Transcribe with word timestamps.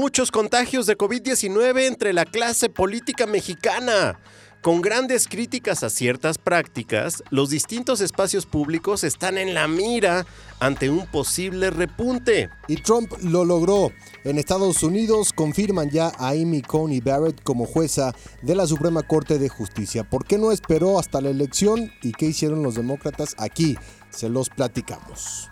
Muchos 0.00 0.30
contagios 0.30 0.86
de 0.86 0.96
COVID-19 0.96 1.86
entre 1.86 2.14
la 2.14 2.24
clase 2.24 2.70
política 2.70 3.26
mexicana. 3.26 4.18
Con 4.62 4.80
grandes 4.80 5.28
críticas 5.28 5.82
a 5.82 5.90
ciertas 5.90 6.38
prácticas, 6.38 7.22
los 7.28 7.50
distintos 7.50 8.00
espacios 8.00 8.46
públicos 8.46 9.04
están 9.04 9.36
en 9.36 9.52
la 9.52 9.68
mira 9.68 10.24
ante 10.58 10.88
un 10.88 11.06
posible 11.06 11.68
repunte. 11.68 12.48
Y 12.66 12.76
Trump 12.76 13.12
lo 13.22 13.44
logró. 13.44 13.92
En 14.24 14.38
Estados 14.38 14.82
Unidos 14.82 15.34
confirman 15.34 15.90
ya 15.90 16.10
a 16.16 16.30
Amy 16.30 16.62
Coney 16.62 17.02
Barrett 17.02 17.42
como 17.42 17.66
jueza 17.66 18.14
de 18.40 18.54
la 18.54 18.66
Suprema 18.66 19.02
Corte 19.02 19.38
de 19.38 19.50
Justicia. 19.50 20.08
¿Por 20.08 20.24
qué 20.24 20.38
no 20.38 20.50
esperó 20.50 20.98
hasta 20.98 21.20
la 21.20 21.28
elección 21.28 21.92
y 22.02 22.12
qué 22.12 22.24
hicieron 22.24 22.62
los 22.62 22.74
demócratas? 22.74 23.34
Aquí 23.36 23.76
se 24.08 24.30
los 24.30 24.48
platicamos. 24.48 25.50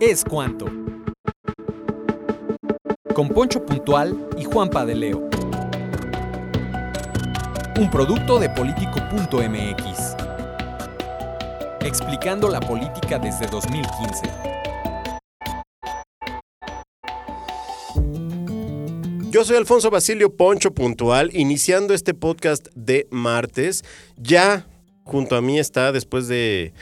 Es 0.00 0.24
cuanto. 0.24 0.66
Con 3.14 3.28
Poncho 3.28 3.64
Puntual 3.66 4.28
y 4.38 4.44
Juan 4.44 4.70
Padeleo. 4.70 5.28
Un 7.78 7.90
producto 7.90 8.38
de 8.38 8.48
político.mx. 8.48 10.16
Explicando 11.80 12.48
la 12.48 12.60
política 12.60 13.18
desde 13.18 13.46
2015. 13.48 14.22
Yo 19.30 19.44
soy 19.44 19.56
Alfonso 19.56 19.90
Basilio 19.90 20.34
Poncho 20.34 20.72
Puntual, 20.72 21.34
iniciando 21.34 21.92
este 21.92 22.14
podcast 22.14 22.68
de 22.74 23.08
martes. 23.10 23.84
Ya 24.16 24.66
junto 25.04 25.36
a 25.36 25.42
mí 25.42 25.58
está, 25.58 25.92
después 25.92 26.28
de 26.28 26.72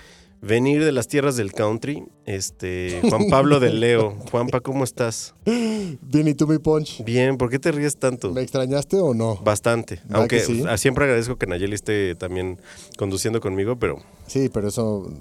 venir 0.42 0.84
de 0.84 0.92
las 0.92 1.06
tierras 1.08 1.36
del 1.36 1.52
country, 1.52 2.04
este 2.24 3.00
Juan 3.08 3.28
Pablo 3.28 3.60
de 3.60 3.70
Leo. 3.72 4.16
Juanpa, 4.30 4.60
¿cómo 4.60 4.84
estás? 4.84 5.34
Bien, 5.44 6.28
¿y 6.28 6.34
tú, 6.34 6.46
mi 6.46 6.58
Ponch? 6.58 7.04
Bien, 7.04 7.36
¿por 7.36 7.50
qué 7.50 7.58
te 7.58 7.72
ríes 7.72 7.96
tanto? 7.98 8.30
¿Me 8.32 8.40
extrañaste 8.42 8.96
o 8.96 9.14
no? 9.14 9.36
Bastante. 9.36 9.96
¿Verdad 10.04 10.16
Aunque 10.20 10.40
sí? 10.40 10.64
ah, 10.68 10.76
siempre 10.78 11.04
agradezco 11.04 11.36
que 11.36 11.46
Nayeli 11.46 11.74
esté 11.74 12.14
también 12.14 12.58
conduciendo 12.96 13.40
conmigo, 13.40 13.76
pero 13.78 13.98
Sí, 14.26 14.48
pero 14.48 14.68
eso 14.68 15.12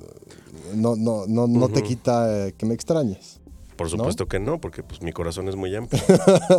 no, 0.76 0.96
no, 0.96 1.26
no, 1.28 1.48
no 1.48 1.70
te 1.70 1.82
quita 1.84 2.48
eh, 2.48 2.54
que 2.58 2.66
me 2.66 2.74
extrañes. 2.76 3.40
por 3.76 3.90
supuesto 3.90 4.28
que 4.28 4.40
no, 4.40 4.60
porque 4.62 4.84
pues 4.84 5.02
mi 5.02 5.12
corazón 5.12 5.48
es 5.48 5.56
muy 5.56 5.74
amplio. 5.76 6.02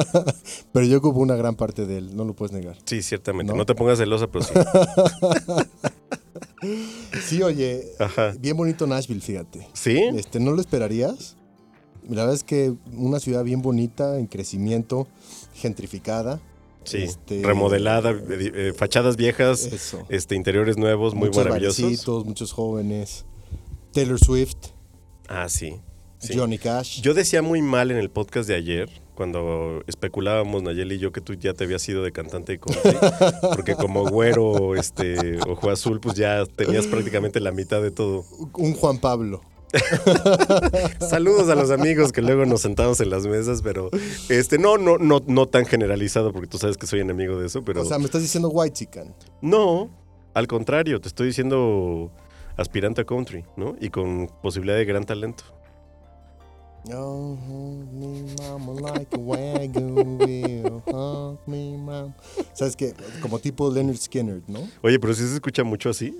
Pero 0.72 0.86
yo 0.86 0.98
ocupo 0.98 1.20
una 1.20 1.36
gran 1.36 1.54
parte 1.54 1.84
de 1.86 1.98
él, 1.98 2.16
no 2.16 2.24
lo 2.24 2.32
puedes 2.34 2.52
negar. 2.52 2.76
Sí, 2.86 3.02
ciertamente. 3.02 3.52
¿No? 3.52 3.58
No, 3.58 3.66
te 3.66 3.74
pongas 3.74 3.98
celosa, 3.98 4.26
pero 4.28 4.44
sí. 4.44 4.54
Sí, 7.24 7.42
oye, 7.42 7.84
Ajá. 7.98 8.32
bien 8.38 8.56
bonito 8.56 8.86
Nashville, 8.86 9.20
fíjate. 9.20 9.66
¿Sí? 9.72 9.98
Este, 10.14 10.40
¿No 10.40 10.52
lo 10.52 10.60
esperarías? 10.60 11.36
La 12.08 12.22
verdad 12.22 12.34
es 12.34 12.44
que 12.44 12.74
una 12.92 13.20
ciudad 13.20 13.44
bien 13.44 13.62
bonita, 13.62 14.18
en 14.18 14.26
crecimiento, 14.26 15.06
gentrificada. 15.54 16.40
Sí. 16.84 16.98
Este, 16.98 17.42
Remodelada, 17.42 18.10
eh, 18.12 18.18
eh, 18.54 18.72
fachadas 18.76 19.16
viejas, 19.16 19.64
Eso. 19.66 20.04
este 20.08 20.34
interiores 20.34 20.76
nuevos, 20.78 21.14
muy 21.14 21.28
muchos 21.28 21.44
maravillosos. 21.44 22.24
muchos 22.26 22.52
jóvenes. 22.52 23.24
Taylor 23.92 24.18
Swift, 24.18 24.56
Ah, 25.28 25.48
sí. 25.48 25.76
Sí. 26.20 26.36
Johnny 26.36 26.58
Cash. 26.58 27.00
Yo 27.00 27.14
decía 27.14 27.42
muy 27.42 27.62
mal 27.62 27.90
en 27.90 27.96
el 27.96 28.10
podcast 28.10 28.48
de 28.48 28.54
ayer, 28.54 28.88
cuando 29.14 29.82
especulábamos 29.86 30.62
Nayeli 30.62 30.94
y 30.94 30.98
yo 30.98 31.12
que 31.12 31.20
tú 31.20 31.34
ya 31.34 31.52
te 31.52 31.64
habías 31.64 31.86
ido 31.88 32.02
de 32.02 32.12
cantante 32.12 32.52
de 32.52 32.58
country, 32.58 32.96
porque 33.54 33.74
como 33.74 34.08
güero, 34.08 34.76
este, 34.76 35.38
ojo 35.46 35.70
azul, 35.70 36.00
pues 36.00 36.16
ya 36.16 36.44
tenías 36.46 36.86
prácticamente 36.86 37.40
la 37.40 37.52
mitad 37.52 37.82
de 37.82 37.90
todo. 37.90 38.24
Un 38.54 38.74
Juan 38.74 38.98
Pablo. 38.98 39.42
Saludos 41.00 41.48
a 41.48 41.54
los 41.54 41.70
amigos 41.70 42.12
que 42.12 42.22
luego 42.22 42.44
nos 42.44 42.62
sentamos 42.62 43.00
en 43.00 43.10
las 43.10 43.26
mesas, 43.26 43.62
pero 43.62 43.90
este 44.28 44.58
no, 44.58 44.78
no, 44.78 44.98
no, 44.98 45.20
no 45.26 45.46
tan 45.46 45.64
generalizado, 45.64 46.32
porque 46.32 46.48
tú 46.48 46.58
sabes 46.58 46.76
que 46.76 46.86
soy 46.86 47.00
enemigo 47.00 47.38
de 47.38 47.46
eso, 47.46 47.62
pero 47.62 47.82
O 47.82 47.84
sea, 47.84 47.98
me 47.98 48.06
estás 48.06 48.22
diciendo 48.22 48.48
White 48.48 48.74
Chicken. 48.74 49.14
no, 49.42 49.90
al 50.34 50.46
contrario, 50.46 51.00
te 51.00 51.08
estoy 51.08 51.28
diciendo 51.28 52.10
aspirante 52.56 53.00
a 53.00 53.04
country, 53.04 53.44
¿no? 53.56 53.76
Y 53.80 53.90
con 53.90 54.28
posibilidad 54.42 54.76
de 54.76 54.84
gran 54.84 55.04
talento. 55.04 55.44
Oh, 56.92 57.36
hug 57.36 57.92
me, 57.92 58.34
mama, 58.38 58.72
like 58.80 59.14
a 59.14 59.18
wagon 59.18 60.18
wheel. 60.18 60.82
Hug 60.86 61.38
me, 61.46 61.76
mama. 61.76 62.14
Sabes 62.54 62.74
que 62.74 62.94
como 63.20 63.38
tipo 63.38 63.70
Leonard 63.70 63.96
Skinner, 63.96 64.42
¿no? 64.48 64.68
Oye, 64.82 64.98
pero 64.98 65.14
si 65.14 65.26
se 65.26 65.34
escucha 65.34 65.62
mucho 65.62 65.90
así, 65.90 66.18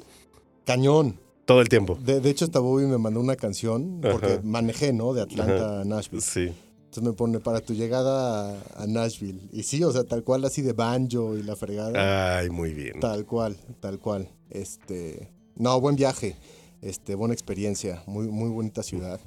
Cañón. 0.65 1.19
todo 1.47 1.61
el 1.61 1.69
tiempo. 1.69 1.97
De, 2.01 2.21
de 2.21 2.31
hecho, 2.31 2.45
hasta 2.45 2.61
Bobby 2.61 2.85
me 2.87 2.99
mandó 2.99 3.21
una 3.21 3.37
canción 3.37 4.01
porque 4.03 4.35
Ajá. 4.35 4.41
manejé, 4.45 4.93
¿no? 4.93 5.13
De 5.15 5.23
Atlanta 5.23 5.81
a 5.81 5.85
Nashville. 5.85 6.23
Sí. 6.23 6.53
Entonces 6.85 7.03
me 7.05 7.13
pone 7.13 7.41
para 7.41 7.61
tu 7.61 7.73
llegada 7.73 8.51
a, 8.77 8.83
a 8.83 8.87
Nashville. 8.87 9.41
Y 9.53 9.63
sí, 9.63 9.83
o 9.83 9.91
sea, 9.93 10.05
tal 10.05 10.23
cual 10.25 10.45
así 10.45 10.61
de 10.63 10.73
banjo 10.73 11.37
y 11.37 11.43
la 11.43 11.57
fregada. 11.57 12.39
Ay, 12.39 12.51
muy 12.51 12.75
bien. 12.75 13.01
Tal 13.01 13.25
cual, 13.27 13.57
tal 13.81 13.99
cual. 13.99 14.29
Este, 14.51 15.33
no, 15.57 15.81
buen 15.81 15.97
viaje, 15.97 16.37
este, 16.83 17.15
buena 17.15 17.33
experiencia, 17.33 18.03
muy, 18.07 18.29
muy 18.29 18.51
bonita 18.51 18.83
ciudad. 18.83 19.21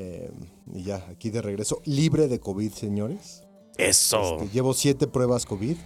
Eh, 0.00 0.30
y 0.72 0.84
ya, 0.84 1.04
aquí 1.10 1.30
de 1.30 1.42
regreso, 1.42 1.82
libre 1.84 2.28
de 2.28 2.38
COVID, 2.38 2.70
señores. 2.72 3.42
Eso. 3.76 4.36
Este, 4.36 4.48
llevo 4.54 4.72
siete 4.72 5.08
pruebas 5.08 5.44
COVID, 5.44 5.76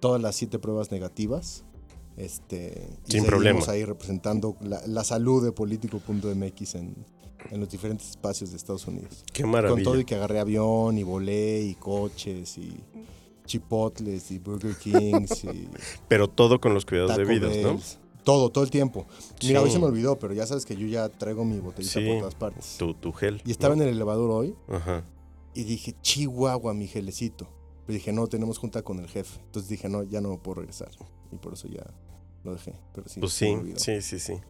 todas 0.00 0.20
las 0.20 0.34
siete 0.34 0.58
pruebas 0.58 0.90
negativas. 0.90 1.64
Este, 2.16 2.88
y 3.06 3.12
Sin 3.12 3.24
problema. 3.24 3.60
ahí 3.68 3.84
representando 3.84 4.56
la, 4.60 4.80
la 4.86 5.04
salud 5.04 5.44
de 5.44 5.52
político.mx 5.52 6.74
en, 6.74 6.94
en 7.50 7.60
los 7.60 7.68
diferentes 7.68 8.10
espacios 8.10 8.50
de 8.50 8.56
Estados 8.56 8.86
Unidos. 8.88 9.24
Qué 9.32 9.42
Con 9.42 9.52
maravilla. 9.52 9.84
todo 9.84 10.00
y 10.00 10.04
que 10.04 10.16
agarré 10.16 10.40
avión 10.40 10.98
y 10.98 11.02
volé 11.04 11.62
y 11.62 11.74
coches 11.74 12.58
y 12.58 12.72
chipotles 13.46 14.30
y 14.30 14.38
Burger 14.38 14.74
Kings 14.76 15.44
y 15.44 15.68
Pero 16.08 16.28
todo 16.28 16.60
con 16.60 16.74
los 16.74 16.84
cuidados 16.86 17.10
Taco 17.12 17.20
debidos, 17.22 17.56
¿no? 17.58 17.78
Todo, 18.24 18.50
todo 18.50 18.64
el 18.64 18.70
tiempo. 18.70 19.06
Mira, 19.42 19.60
Sí. 19.60 19.66
hoy 19.66 19.70
se 19.70 19.78
me 19.78 19.84
olvidó, 19.84 20.18
pero 20.18 20.32
ya 20.34 20.46
sabes 20.46 20.64
que 20.66 20.74
yo 20.76 20.86
ya 20.86 21.08
traigo 21.10 21.44
mi 21.44 21.58
botellita 21.58 22.00
Sí, 22.00 22.06
por 22.06 22.18
todas 22.20 22.34
partes. 22.34 22.76
Tu, 22.78 22.94
tu 22.94 23.12
gel. 23.12 23.42
Y 23.44 23.50
estaba 23.50 23.76
¿no? 23.76 23.82
en 23.82 23.88
el 23.88 23.94
elevador 23.94 24.30
hoy 24.30 24.54
Ajá. 24.68 25.04
y 25.54 25.64
dije, 25.64 25.94
Chihuahua, 26.00 26.72
mi 26.74 26.86
gelecito. 26.88 27.46
Pero 27.86 27.94
dije, 27.98 28.12
no, 28.14 28.26
tenemos 28.26 28.56
junta 28.58 28.82
con 28.82 28.98
el 28.98 29.08
jefe. 29.08 29.38
Entonces 29.44 29.68
dije, 29.68 29.88
no, 29.90 30.02
ya 30.04 30.20
no 30.22 30.38
puedo 30.42 30.56
regresar. 30.60 30.88
Y 31.30 31.36
por 31.36 31.52
eso 31.52 31.68
ya 31.68 31.84
lo 32.42 32.52
dejé. 32.54 32.74
Pero 32.94 33.08
sí, 33.08 33.20
Pues 33.20 33.32
se 33.34 33.54
me 33.56 33.78
sí, 33.78 34.00
sí, 34.00 34.00
sí, 34.00 34.18
sí. 34.18 34.40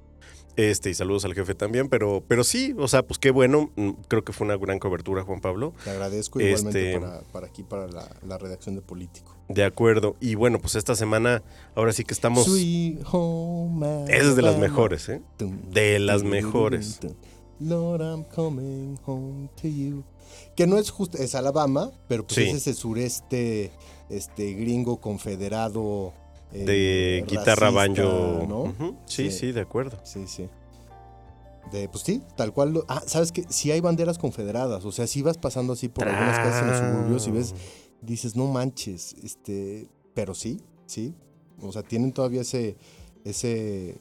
Este, 0.56 0.88
y 0.88 0.94
saludos 0.94 1.24
al 1.24 1.34
jefe 1.34 1.56
también, 1.56 1.88
pero, 1.88 2.22
pero 2.28 2.44
sí, 2.44 2.76
o 2.78 2.86
sea, 2.86 3.02
pues 3.04 3.18
qué 3.18 3.32
bueno. 3.32 3.72
mm, 3.74 3.90
Creo 4.06 4.22
que 4.22 4.32
fue 4.32 4.44
una 4.46 4.56
gran 4.56 4.78
cobertura, 4.78 5.24
Juan 5.24 5.40
Pablo. 5.40 5.72
Te 5.82 5.90
agradezco 5.90 6.40
igualmente 6.40 6.92
Este- 6.94 7.00
para, 7.00 7.20
para 7.32 7.46
aquí, 7.48 7.62
para 7.64 7.88
la, 7.88 8.08
la 8.24 8.38
redacción 8.38 8.76
de 8.76 8.80
Político. 8.82 9.34
De 9.48 9.64
acuerdo. 9.64 10.14
Y 10.20 10.36
bueno, 10.36 10.60
pues 10.60 10.76
esta 10.76 10.94
semana, 10.94 11.42
ahora 11.74 11.92
sí 11.92 12.04
que 12.04 12.14
estamos. 12.14 12.44
Sweet 12.44 13.00
home 13.10 14.04
Esa 14.08 14.28
es 14.30 14.36
de 14.36 14.42
las 14.42 14.56
mejores, 14.58 15.08
¿eh? 15.08 15.20
De 15.72 15.98
las 15.98 16.22
mejores. 16.22 17.00
Lord, 17.58 18.00
I'm 18.02 18.22
coming 18.24 18.96
home 19.04 19.48
to 19.60 19.66
you. 19.68 20.04
Que 20.56 20.66
no 20.68 20.78
es 20.78 20.90
justo, 20.90 21.18
es 21.18 21.34
Alabama, 21.34 21.90
pero 22.08 22.24
pues 22.24 22.36
Sí. 22.36 22.42
es 22.44 22.54
ese 22.54 22.74
sureste 22.74 23.72
este 24.08 24.52
gringo 24.54 25.00
confederado. 25.00 26.12
Eh, 26.54 26.64
De 26.64 27.24
guitarra, 27.28 27.70
racista, 27.70 28.04
banjo. 28.04 28.94
Sí, 29.06 29.30
Sí. 29.30 29.38
sí, 29.38 29.52
de 29.52 29.60
acuerdo. 29.60 29.98
Sí, 30.04 30.24
sí. 30.26 30.48
De, 31.72 31.88
pues 31.88 32.04
sí, 32.04 32.22
tal 32.36 32.52
cual. 32.52 32.72
lo- 32.74 32.84
ah, 32.88 33.02
¿sabes 33.06 33.32
que 33.32 33.44
Sí 33.48 33.70
hay 33.72 33.80
banderas 33.80 34.18
confederadas. 34.18 34.84
O 34.84 34.92
sea, 34.92 35.06
si 35.06 35.22
vas 35.22 35.38
pasando 35.38 35.72
así 35.72 35.88
por 35.88 36.06
algunas 36.08 36.38
casas 36.38 36.62
en 36.62 36.68
los 36.68 36.78
suburbios 36.78 37.26
y 37.26 37.30
ves, 37.30 37.54
dices, 38.02 38.36
no 38.36 38.46
manches, 38.46 39.14
este, 39.22 39.88
pero 40.14 40.34
sí, 40.34 40.60
sí. 40.86 41.14
O 41.62 41.72
sea, 41.72 41.82
tienen 41.82 42.12
todavía 42.12 42.42
ese, 42.42 42.76
ese, 43.24 43.96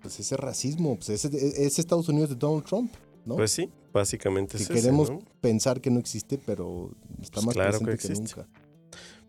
pues 0.00 0.18
ese 0.18 0.36
racismo, 0.36 0.96
pues 0.96 1.10
ese, 1.10 1.28
ese 1.66 1.80
Estados 1.80 2.08
Unidos 2.08 2.30
de 2.30 2.36
Donald 2.36 2.64
Trump, 2.64 2.90
¿no? 3.26 3.36
Pues 3.36 3.50
sí, 3.50 3.68
básicamente 3.92 4.56
que 4.56 4.62
es 4.62 4.70
ese, 4.70 4.80
queremos 4.80 5.10
¿no? 5.10 5.18
pensar 5.40 5.80
que 5.82 5.90
no 5.90 5.98
existe, 6.00 6.38
pero 6.38 6.90
está 7.20 7.34
Pues 7.34 7.46
más 7.46 7.54
claro 7.54 7.78
que 7.80 7.84
presente 7.84 8.06
que, 8.08 8.12
existe. 8.14 8.40
nunca. 8.40 8.57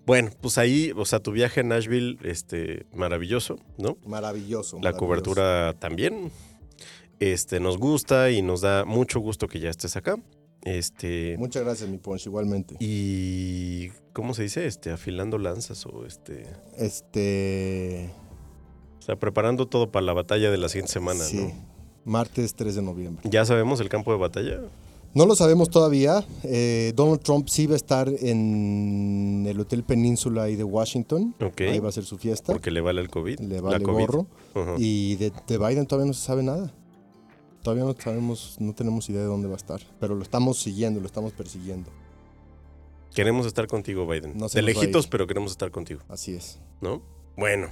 Bueno, 0.09 0.31
pues 0.41 0.57
ahí, 0.57 0.91
o 0.97 1.05
sea, 1.05 1.19
tu 1.19 1.31
viaje 1.31 1.59
a 1.59 1.63
Nashville, 1.63 2.17
este, 2.23 2.87
maravilloso, 2.95 3.59
¿no? 3.77 3.95
Maravilloso. 4.07 4.77
La 4.77 4.81
maravilloso. 4.81 4.97
cobertura 5.05 5.75
también. 5.77 6.31
Este, 7.19 7.59
nos 7.59 7.77
gusta 7.77 8.31
y 8.31 8.41
nos 8.41 8.61
da 8.61 8.85
mucho 8.85 9.19
gusto 9.19 9.47
que 9.47 9.59
ya 9.59 9.69
estés 9.69 9.95
acá. 9.97 10.15
Este, 10.63 11.35
Muchas 11.37 11.63
gracias, 11.63 11.87
mi 11.91 11.99
Ponch, 11.99 12.25
igualmente. 12.25 12.75
y 12.79 13.89
¿cómo 14.11 14.33
se 14.33 14.41
dice? 14.41 14.65
Este, 14.65 14.89
afilando 14.89 15.37
lanzas 15.37 15.85
o 15.85 16.07
este, 16.07 16.47
Este. 16.75 18.09
o 18.97 19.01
sea, 19.03 19.15
preparando 19.15 19.67
todo 19.67 19.91
para 19.91 20.03
la 20.07 20.13
batalla 20.13 20.49
de 20.49 20.57
la 20.57 20.69
siguiente 20.69 20.91
semana, 20.91 21.23
sí, 21.23 21.37
¿no? 21.37 21.53
martes 22.03 22.55
3 22.55 22.73
de 22.73 22.81
noviembre. 22.81 23.29
Ya 23.29 23.45
sabemos 23.45 23.79
el 23.79 23.89
campo 23.89 24.11
de 24.11 24.17
batalla. 24.17 24.59
No 25.13 25.25
lo 25.25 25.35
sabemos 25.35 25.69
todavía. 25.69 26.23
Eh, 26.43 26.93
Donald 26.95 27.21
Trump 27.21 27.47
sí 27.49 27.65
va 27.65 27.73
a 27.73 27.77
estar 27.77 28.07
en 28.09 29.45
el 29.47 29.59
Hotel 29.59 29.83
Península 29.83 30.43
ahí 30.43 30.55
de 30.55 30.63
Washington. 30.63 31.35
Ahí 31.59 31.79
va 31.79 31.89
a 31.89 31.91
ser 31.91 32.05
su 32.05 32.17
fiesta. 32.17 32.53
Porque 32.53 32.71
le 32.71 32.81
vale 32.81 33.01
el 33.01 33.09
COVID. 33.09 33.39
Le 33.39 33.59
vale 33.59 33.83
COVID. 33.83 34.05
gorro. 34.05 34.27
Y 34.77 35.15
de, 35.15 35.31
de 35.47 35.57
Biden 35.57 35.85
todavía 35.87 36.07
no 36.07 36.13
se 36.13 36.25
sabe 36.25 36.43
nada. 36.43 36.73
Todavía 37.63 37.83
no 37.83 37.95
sabemos, 37.99 38.55
no 38.59 38.73
tenemos 38.73 39.09
idea 39.09 39.21
de 39.21 39.27
dónde 39.27 39.47
va 39.47 39.55
a 39.55 39.57
estar. 39.57 39.81
Pero 39.99 40.15
lo 40.15 40.23
estamos 40.23 40.59
siguiendo, 40.59 40.99
lo 40.99 41.07
estamos 41.07 41.33
persiguiendo. 41.33 41.89
Queremos 43.13 43.45
estar 43.47 43.67
contigo, 43.67 44.07
Biden. 44.07 44.37
No 44.37 44.47
de 44.47 44.61
lejitos, 44.61 45.07
pero 45.07 45.27
queremos 45.27 45.51
estar 45.51 45.71
contigo, 45.71 46.01
Así 46.07 46.35
es. 46.35 46.59
¿no? 46.81 47.01
Bueno. 47.35 47.69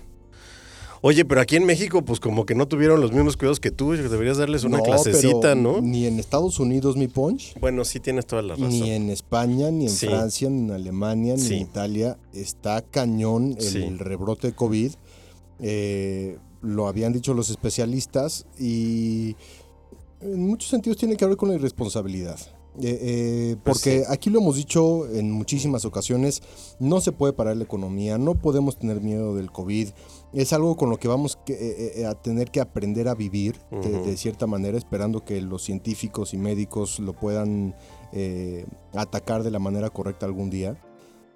Oye, 1.01 1.25
pero 1.25 1.41
aquí 1.41 1.55
en 1.55 1.65
México, 1.65 2.03
pues 2.03 2.19
como 2.19 2.45
que 2.45 2.55
no 2.55 2.67
tuvieron 2.67 2.99
los 3.01 3.11
mismos 3.11 3.37
cuidados 3.37 3.59
que 3.59 3.71
tú. 3.71 3.91
Deberías 3.91 4.37
darles 4.37 4.63
una 4.63 4.77
No, 4.77 4.83
clasecita, 4.83 5.53
¿no? 5.55 5.81
Ni 5.81 6.05
en 6.05 6.19
Estados 6.19 6.59
Unidos, 6.59 6.97
mi 6.97 7.07
Punch. 7.07 7.59
Bueno, 7.59 7.85
sí 7.85 7.99
tienes 7.99 8.25
toda 8.25 8.41
la 8.41 8.55
razón. 8.55 8.69
Ni 8.69 8.89
en 8.91 9.09
España, 9.09 9.69
ni 9.71 9.85
en 9.85 9.91
Sí. 9.91 10.07
Francia, 10.07 10.49
ni 10.49 10.59
en 10.65 10.71
Alemania, 10.71 11.35
ni 11.35 11.41
Sí. 11.41 11.53
en 11.55 11.61
Italia 11.61 12.17
está 12.33 12.81
cañón 12.81 13.55
el 13.57 13.63
Sí. 13.63 13.85
rebrote 13.97 14.47
de 14.47 14.53
COVID. 14.53 14.91
Eh, 15.59 16.37
lo 16.61 16.87
habían 16.87 17.13
dicho 17.13 17.33
los 17.33 17.49
especialistas 17.49 18.45
y 18.59 19.35
en 20.21 20.47
muchos 20.47 20.69
sentidos 20.69 20.97
tiene 20.97 21.15
que 21.15 21.25
ver 21.25 21.37
con 21.37 21.49
la 21.49 21.55
irresponsabilidad. 21.55 22.39
Eh, 22.79 22.97
eh, 23.01 23.55
Pues 23.63 23.77
porque 23.79 23.99
sí. 24.01 24.05
aquí 24.07 24.29
lo 24.29 24.39
hemos 24.39 24.55
dicho 24.55 25.07
en 25.11 25.31
muchísimas 25.31 25.83
ocasiones, 25.85 26.43
no 26.79 27.01
se 27.01 27.11
puede 27.11 27.33
parar 27.33 27.57
la 27.57 27.63
economía, 27.63 28.19
no 28.19 28.35
podemos 28.35 28.77
tener 28.77 29.01
miedo 29.01 29.35
del 29.35 29.51
COVID, 29.51 29.89
es 30.33 30.53
algo 30.53 30.75
con 30.75 30.89
lo 30.89 30.97
que 30.97 31.07
vamos 31.07 31.37
que- 31.45 31.53
eh, 31.53 32.01
eh, 32.01 32.05
a 32.05 32.13
tener 32.15 32.51
que 32.51 32.59
aprender 32.59 33.07
a 33.07 33.15
vivir 33.15 33.57
de, 33.71 34.17
cierta 34.17 34.45
manera, 34.47 34.77
esperando 34.77 35.23
que 35.23 35.39
los 35.41 35.63
científicos 35.63 36.33
y 36.33 36.37
médicos 36.37 36.99
lo 36.99 37.13
puedan 37.13 37.75
eh, 38.13 38.65
atacar 38.93 39.43
de 39.43 39.51
la 39.51 39.59
manera 39.59 39.89
correcta 39.89 40.25
algún 40.25 40.49
día. 40.49 40.81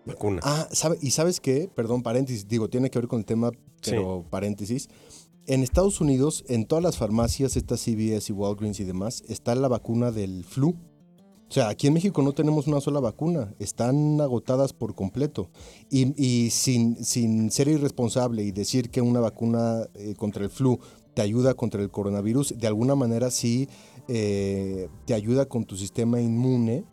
Vacuna. 0.06 0.40
Ah, 0.44 0.68
¿sabe? 0.72 0.98
y 1.02 1.12
sabes 1.12 1.40
qué, 1.40 1.70
perdón, 1.74 2.02
paréntesis, 2.02 2.48
digo, 2.48 2.70
tiene 2.70 2.90
que 2.90 2.98
ver 3.00 3.08
con 3.08 3.20
el 3.20 3.26
tema, 3.26 3.52
pero 3.84 4.26
paréntesis. 4.30 4.90
En 5.48 5.64
Estados 5.64 6.02
Unidos, 6.02 6.44
en 6.48 6.66
todas 6.66 6.84
las 6.84 6.98
farmacias, 6.98 7.56
estas 7.58 7.82
CVS 7.82 8.30
y 8.30 8.34
Walgreens 8.34 8.80
y 8.80 8.84
demás, 8.84 9.24
está 9.28 9.54
la 9.56 9.68
vacuna 9.68 10.12
del 10.12 10.44
flu. 10.46 10.76
O 11.52 11.54
sea, 11.54 11.68
aquí 11.68 11.88
en 11.88 11.94
México 11.94 12.22
no 12.22 12.32
tenemos 12.32 12.68
una 12.68 12.80
sola 12.80 13.02
vacuna, 13.02 13.54
están 13.60 14.22
agotadas 14.22 14.72
por 14.72 14.96
completo. 14.96 15.50
Y, 15.90 16.14
y 16.16 16.50
sin, 16.50 17.04
sin 17.04 17.52
ser 17.52 17.68
irresponsable 17.68 18.42
y 18.42 18.54
decir 18.54 18.90
que 18.90 19.02
una 19.02 19.20
vacuna 19.20 19.86
eh, 19.96 20.16
contra 20.16 20.46
el 20.46 20.50
flu 20.50 20.80
te 21.14 21.22
ayuda 21.22 21.54
contra 21.54 21.82
el 21.82 21.92
coronavirus, 21.92 22.58
de 22.58 22.68
alguna 22.68 22.96
manera 22.96 23.30
sí 23.32 23.68
eh, 24.08 24.88
te 25.04 25.14
ayuda 25.14 25.46
con 25.46 25.66
tu 25.66 25.76
sistema 25.76 26.22
inmune. 26.22 26.86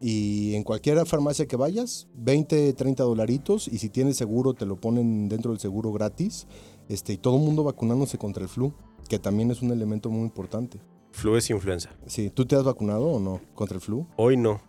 Y 0.00 0.54
en 0.54 0.62
cualquier 0.62 1.04
farmacia 1.04 1.46
que 1.46 1.56
vayas, 1.56 2.06
20, 2.14 2.74
30 2.74 3.02
dolaritos, 3.02 3.66
y 3.66 3.78
si 3.78 3.88
tienes 3.88 4.16
seguro 4.16 4.54
te 4.54 4.66
lo 4.66 4.80
ponen 4.80 5.28
dentro 5.28 5.50
del 5.50 5.58
seguro 5.58 5.90
gratis. 5.90 6.46
Este, 6.88 7.14
y 7.14 7.16
todo 7.16 7.38
el 7.38 7.42
mundo 7.42 7.64
vacunándose 7.64 8.18
contra 8.18 8.44
el 8.44 8.48
flu, 8.48 8.72
que 9.08 9.18
también 9.18 9.50
es 9.50 9.62
un 9.62 9.72
elemento 9.72 10.10
muy 10.10 10.22
importante. 10.22 10.78
Flu 11.16 11.34
es 11.36 11.48
influenza. 11.50 11.90
Sí, 12.06 12.28
¿tú 12.30 12.44
te 12.44 12.56
has 12.56 12.62
vacunado 12.64 13.06
o 13.06 13.18
no 13.20 13.40
contra 13.54 13.76
el 13.76 13.80
flu? 13.80 14.06
Hoy 14.16 14.36
no. 14.36 14.60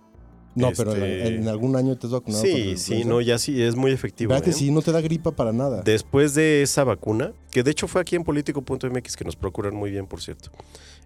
No, 0.56 0.72
pero 0.76 0.96
en, 0.96 1.04
Este- 1.04 1.36
en 1.36 1.48
algún 1.50 1.76
año 1.76 1.98
te 1.98 2.08
has 2.08 2.14
vacunado 2.14 2.42
contra 2.42 2.58
Sí, 2.58 2.72
la 2.72 2.78
sí, 2.78 2.94
influenza? 2.94 3.10
no, 3.10 3.22
ya 3.22 3.38
sí, 3.38 3.62
es 3.62 3.76
muy 3.76 3.92
efectivo. 3.92 4.30
¿Verdad 4.30 4.46
que 4.46 4.52
¿eh? 4.52 4.54
sí? 4.54 4.72
No 4.72 4.82
te 4.82 4.92
da 4.94 5.02
gripa 5.02 5.32
para 5.32 5.52
nada. 5.52 5.82
Después 5.84 6.34
de 6.36 6.62
esa 6.64 6.84
vacuna, 6.86 7.34
que 7.52 7.64
de 7.64 7.72
hecho 7.72 7.88
fue 7.88 8.00
aquí 8.02 8.16
en 8.16 8.24
político.mx, 8.24 9.16
que 9.18 9.26
nos 9.26 9.36
procuran 9.36 9.76
muy 9.76 9.92
bien, 9.92 10.08
por 10.08 10.22
cierto, 10.22 10.50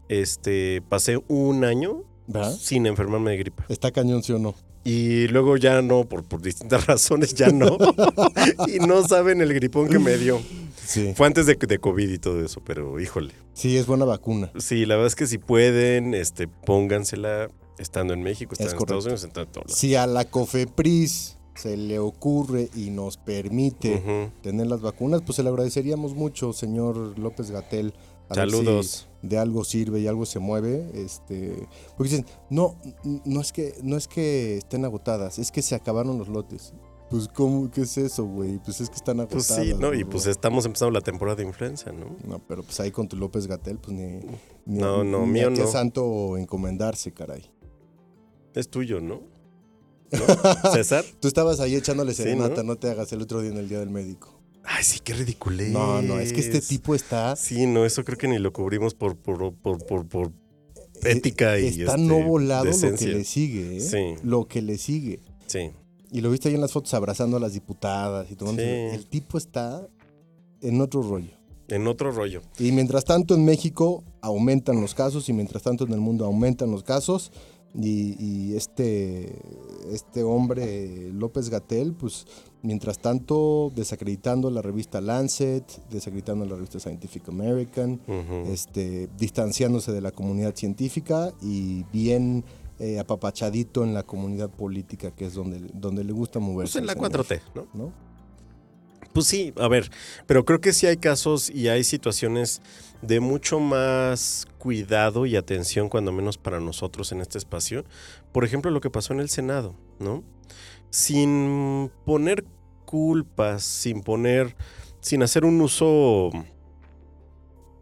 este, 0.09 0.81
pasé 0.87 1.19
un 1.27 1.63
año 1.63 2.03
¿Verdad? 2.27 2.55
sin 2.57 2.85
enfermarme 2.85 3.31
de 3.31 3.37
gripa. 3.37 3.65
Está 3.67 3.91
cañón, 3.91 4.23
¿sí 4.23 4.31
o 4.33 4.39
no? 4.39 4.53
Y 4.83 5.27
luego 5.27 5.57
ya 5.57 5.81
no, 5.81 6.05
por, 6.05 6.23
por 6.23 6.41
distintas 6.41 6.85
razones 6.87 7.33
ya 7.33 7.49
no. 7.49 7.77
y 8.67 8.79
no 8.79 9.07
saben 9.07 9.41
el 9.41 9.53
gripón 9.53 9.89
que 9.89 9.99
me 9.99 10.17
dio. 10.17 10.39
Sí. 10.85 11.13
Fue 11.15 11.27
antes 11.27 11.45
de, 11.45 11.55
de 11.55 11.79
COVID 11.79 12.09
y 12.09 12.17
todo 12.19 12.43
eso, 12.43 12.61
pero 12.63 12.99
híjole. 12.99 13.33
Sí, 13.53 13.77
es 13.77 13.85
buena 13.87 14.05
vacuna. 14.05 14.51
Sí, 14.57 14.85
la 14.85 14.95
verdad 14.95 15.07
es 15.07 15.15
que 15.15 15.27
si 15.27 15.37
pueden, 15.37 16.13
este, 16.13 16.47
póngansela 16.47 17.49
estando 17.77 18.13
en 18.13 18.23
México, 18.23 18.53
estando 18.53 18.69
Es 18.69 18.73
en 18.73 18.77
correcto. 18.79 18.97
Estados 18.99 19.05
Unidos, 19.05 19.23
estando 19.23 19.49
en 19.59 19.65
lados. 19.67 19.77
Si 19.77 19.95
a 19.95 20.07
la 20.07 20.25
COFEPRIS 20.25 21.37
se 21.55 21.77
le 21.77 21.99
ocurre 21.99 22.69
y 22.75 22.89
nos 22.89 23.17
permite 23.17 24.31
tener 24.41 24.67
las 24.67 24.81
vacunas, 24.81 25.21
pues 25.21 25.35
se 25.35 25.43
le 25.43 25.49
agradeceríamos 25.49 26.15
mucho, 26.15 26.53
señor 26.53 27.17
López 27.19 27.51
Gatel. 27.51 27.93
Saludos. 28.33 29.07
si 29.21 29.27
de 29.27 29.37
algo 29.37 29.63
sirve 29.65 29.99
y 29.99 30.07
algo 30.07 30.25
se 30.25 30.39
mueve. 30.39 30.89
Este, 30.93 31.67
porque 31.97 32.09
dicen, 32.11 32.25
no, 32.49 32.75
no 33.25 33.41
es 33.41 33.51
que, 33.51 33.75
no 33.83 33.97
es 33.97 34.07
que 34.07 34.57
estén 34.57 34.85
agotadas, 34.85 35.37
es 35.37 35.51
que 35.51 35.61
se 35.61 35.75
acabaron 35.75 36.17
los 36.17 36.29
lotes. 36.29 36.73
Pues, 37.11 37.27
¿cómo? 37.27 37.69
¿Qué 37.69 37.81
es 37.81 37.97
eso, 37.97 38.23
güey? 38.25 38.57
Pues 38.63 38.79
es 38.81 38.89
que 38.89 38.95
están 38.95 39.17
Pues 39.27 39.51
agotadas. 39.51 39.65
sí, 39.65 39.73
¿no? 39.79 39.93
Y 39.93 40.05
pues 40.05 40.25
estamos 40.27 40.65
empezando 40.65 40.91
la 40.91 41.01
temporada 41.01 41.35
de 41.35 41.43
influenza, 41.43 41.91
¿no? 41.91 42.15
No, 42.25 42.39
pero 42.47 42.63
pues 42.63 42.79
ahí 42.79 42.89
con 42.89 43.07
tu 43.09 43.17
López 43.17 43.47
Gatel, 43.47 43.77
pues 43.77 43.95
ni, 43.95 44.03
ni, 44.65 44.79
No, 44.79 45.03
no, 45.03 45.25
ni 45.25 45.33
mío 45.33 45.49
a 45.49 45.53
qué 45.53 45.61
no. 45.61 45.67
santo 45.67 46.37
encomendarse, 46.37 47.11
caray. 47.11 47.51
Es 48.55 48.69
tuyo, 48.69 49.01
¿no? 49.01 49.21
¿No? 50.11 50.71
¿César? 50.73 51.03
Tú 51.19 51.27
estabas 51.27 51.59
ahí 51.59 51.75
echándole 51.75 52.13
Sí, 52.13 52.23
serenata, 52.23 52.63
¿no? 52.63 52.69
no 52.73 52.75
te 52.77 52.89
hagas 52.89 53.11
el 53.11 53.21
otro 53.21 53.41
día 53.41 53.51
en 53.51 53.57
el 53.57 53.67
Día 53.69 53.79
del 53.79 53.89
Médico. 53.89 54.39
Ay, 54.63 54.83
sí, 54.83 54.99
qué 55.03 55.13
ridículo. 55.13 55.63
No, 55.69 56.01
no, 56.01 56.19
es 56.19 56.31
que 56.33 56.39
este 56.39 56.61
tipo 56.61 56.95
está... 56.95 57.35
Sí, 57.35 57.65
no, 57.65 57.85
eso 57.85 58.03
creo 58.05 58.17
que 58.17 58.27
ni 58.27 58.37
lo 58.39 58.53
cubrimos 58.53 58.93
por, 58.93 59.17
por, 59.17 59.53
por, 59.55 59.85
por, 59.85 60.07
por 60.07 60.31
ética 61.03 61.59
y 61.59 61.67
Está 61.67 61.95
este, 61.95 62.01
no 62.01 62.21
volado 62.23 62.65
lo 62.65 62.95
que 62.95 63.07
le 63.07 63.23
sigue, 63.23 63.77
¿eh? 63.77 63.81
Sí. 63.81 64.15
Lo 64.23 64.47
que 64.47 64.61
le 64.61 64.77
sigue. 64.77 65.19
Sí. 65.47 65.71
Y 66.11 66.21
lo 66.21 66.29
viste 66.29 66.49
ahí 66.49 66.55
en 66.55 66.61
las 66.61 66.73
fotos 66.73 66.93
abrazando 66.93 67.37
a 67.37 67.39
las 67.39 67.53
diputadas 67.53 68.29
y 68.29 68.35
tomando. 68.35 68.61
Sí. 68.61 68.67
El 68.67 69.05
tipo 69.07 69.37
está 69.37 69.87
en 70.61 70.81
otro 70.81 71.01
rollo. 71.01 71.31
En 71.69 71.87
otro 71.87 72.11
rollo. 72.11 72.41
Y 72.59 72.71
mientras 72.73 73.05
tanto 73.05 73.33
en 73.33 73.45
México 73.45 74.03
aumentan 74.21 74.81
los 74.81 74.93
casos 74.93 75.29
y 75.29 75.33
mientras 75.33 75.63
tanto 75.63 75.85
en 75.85 75.93
el 75.93 76.01
mundo 76.01 76.25
aumentan 76.25 76.69
los 76.69 76.83
casos. 76.83 77.31
Y, 77.73 78.17
y 78.21 78.55
este, 78.57 79.33
este 79.89 80.23
hombre, 80.23 81.09
López 81.13 81.49
Gatel, 81.49 81.93
pues 81.93 82.25
mientras 82.63 82.99
tanto 82.99 83.71
desacreditando 83.73 84.51
la 84.51 84.61
revista 84.61 84.99
Lancet, 84.99 85.63
desacreditando 85.89 86.43
la 86.43 86.55
revista 86.55 86.81
Scientific 86.81 87.29
American, 87.29 88.01
Ujú. 88.05 88.51
este, 88.51 89.07
distanciándose 89.17 89.93
de 89.93 90.01
la 90.01 90.11
comunidad 90.11 90.53
científica 90.53 91.31
y 91.41 91.83
bien 91.93 92.43
eh, 92.81 92.97
apapachadito 92.97 93.83
en 93.83 93.93
la 93.93 94.01
comunidad 94.01 94.49
política, 94.49 95.11
que 95.11 95.25
es 95.25 95.35
donde, 95.35 95.59
donde 95.71 96.03
le 96.03 96.13
gusta 96.13 96.39
moverse. 96.39 96.79
Pues 96.79 96.81
en 96.81 96.87
la 96.87 96.93
señor, 96.93 97.27
4T, 97.27 97.41
¿no? 97.53 97.67
¿no? 97.75 97.93
Pues 99.13 99.27
sí, 99.27 99.53
a 99.57 99.67
ver, 99.67 99.91
pero 100.25 100.45
creo 100.45 100.61
que 100.61 100.73
sí 100.73 100.87
hay 100.87 100.97
casos 100.97 101.51
y 101.51 101.67
hay 101.67 101.83
situaciones 101.83 102.59
de 103.03 103.19
mucho 103.19 103.59
más 103.59 104.47
cuidado 104.57 105.27
y 105.27 105.35
atención, 105.35 105.89
cuando 105.89 106.11
menos 106.11 106.39
para 106.39 106.59
nosotros 106.59 107.11
en 107.11 107.21
este 107.21 107.37
espacio. 107.37 107.85
Por 108.31 108.45
ejemplo, 108.45 108.71
lo 108.71 108.81
que 108.81 108.89
pasó 108.89 109.13
en 109.13 109.19
el 109.19 109.29
Senado, 109.29 109.75
¿no? 109.99 110.23
Sin 110.89 111.91
poner 112.03 112.45
culpas, 112.85 113.63
sin 113.63 114.01
poner, 114.01 114.55
sin 115.01 115.21
hacer 115.21 115.45
un 115.45 115.61
uso 115.61 116.31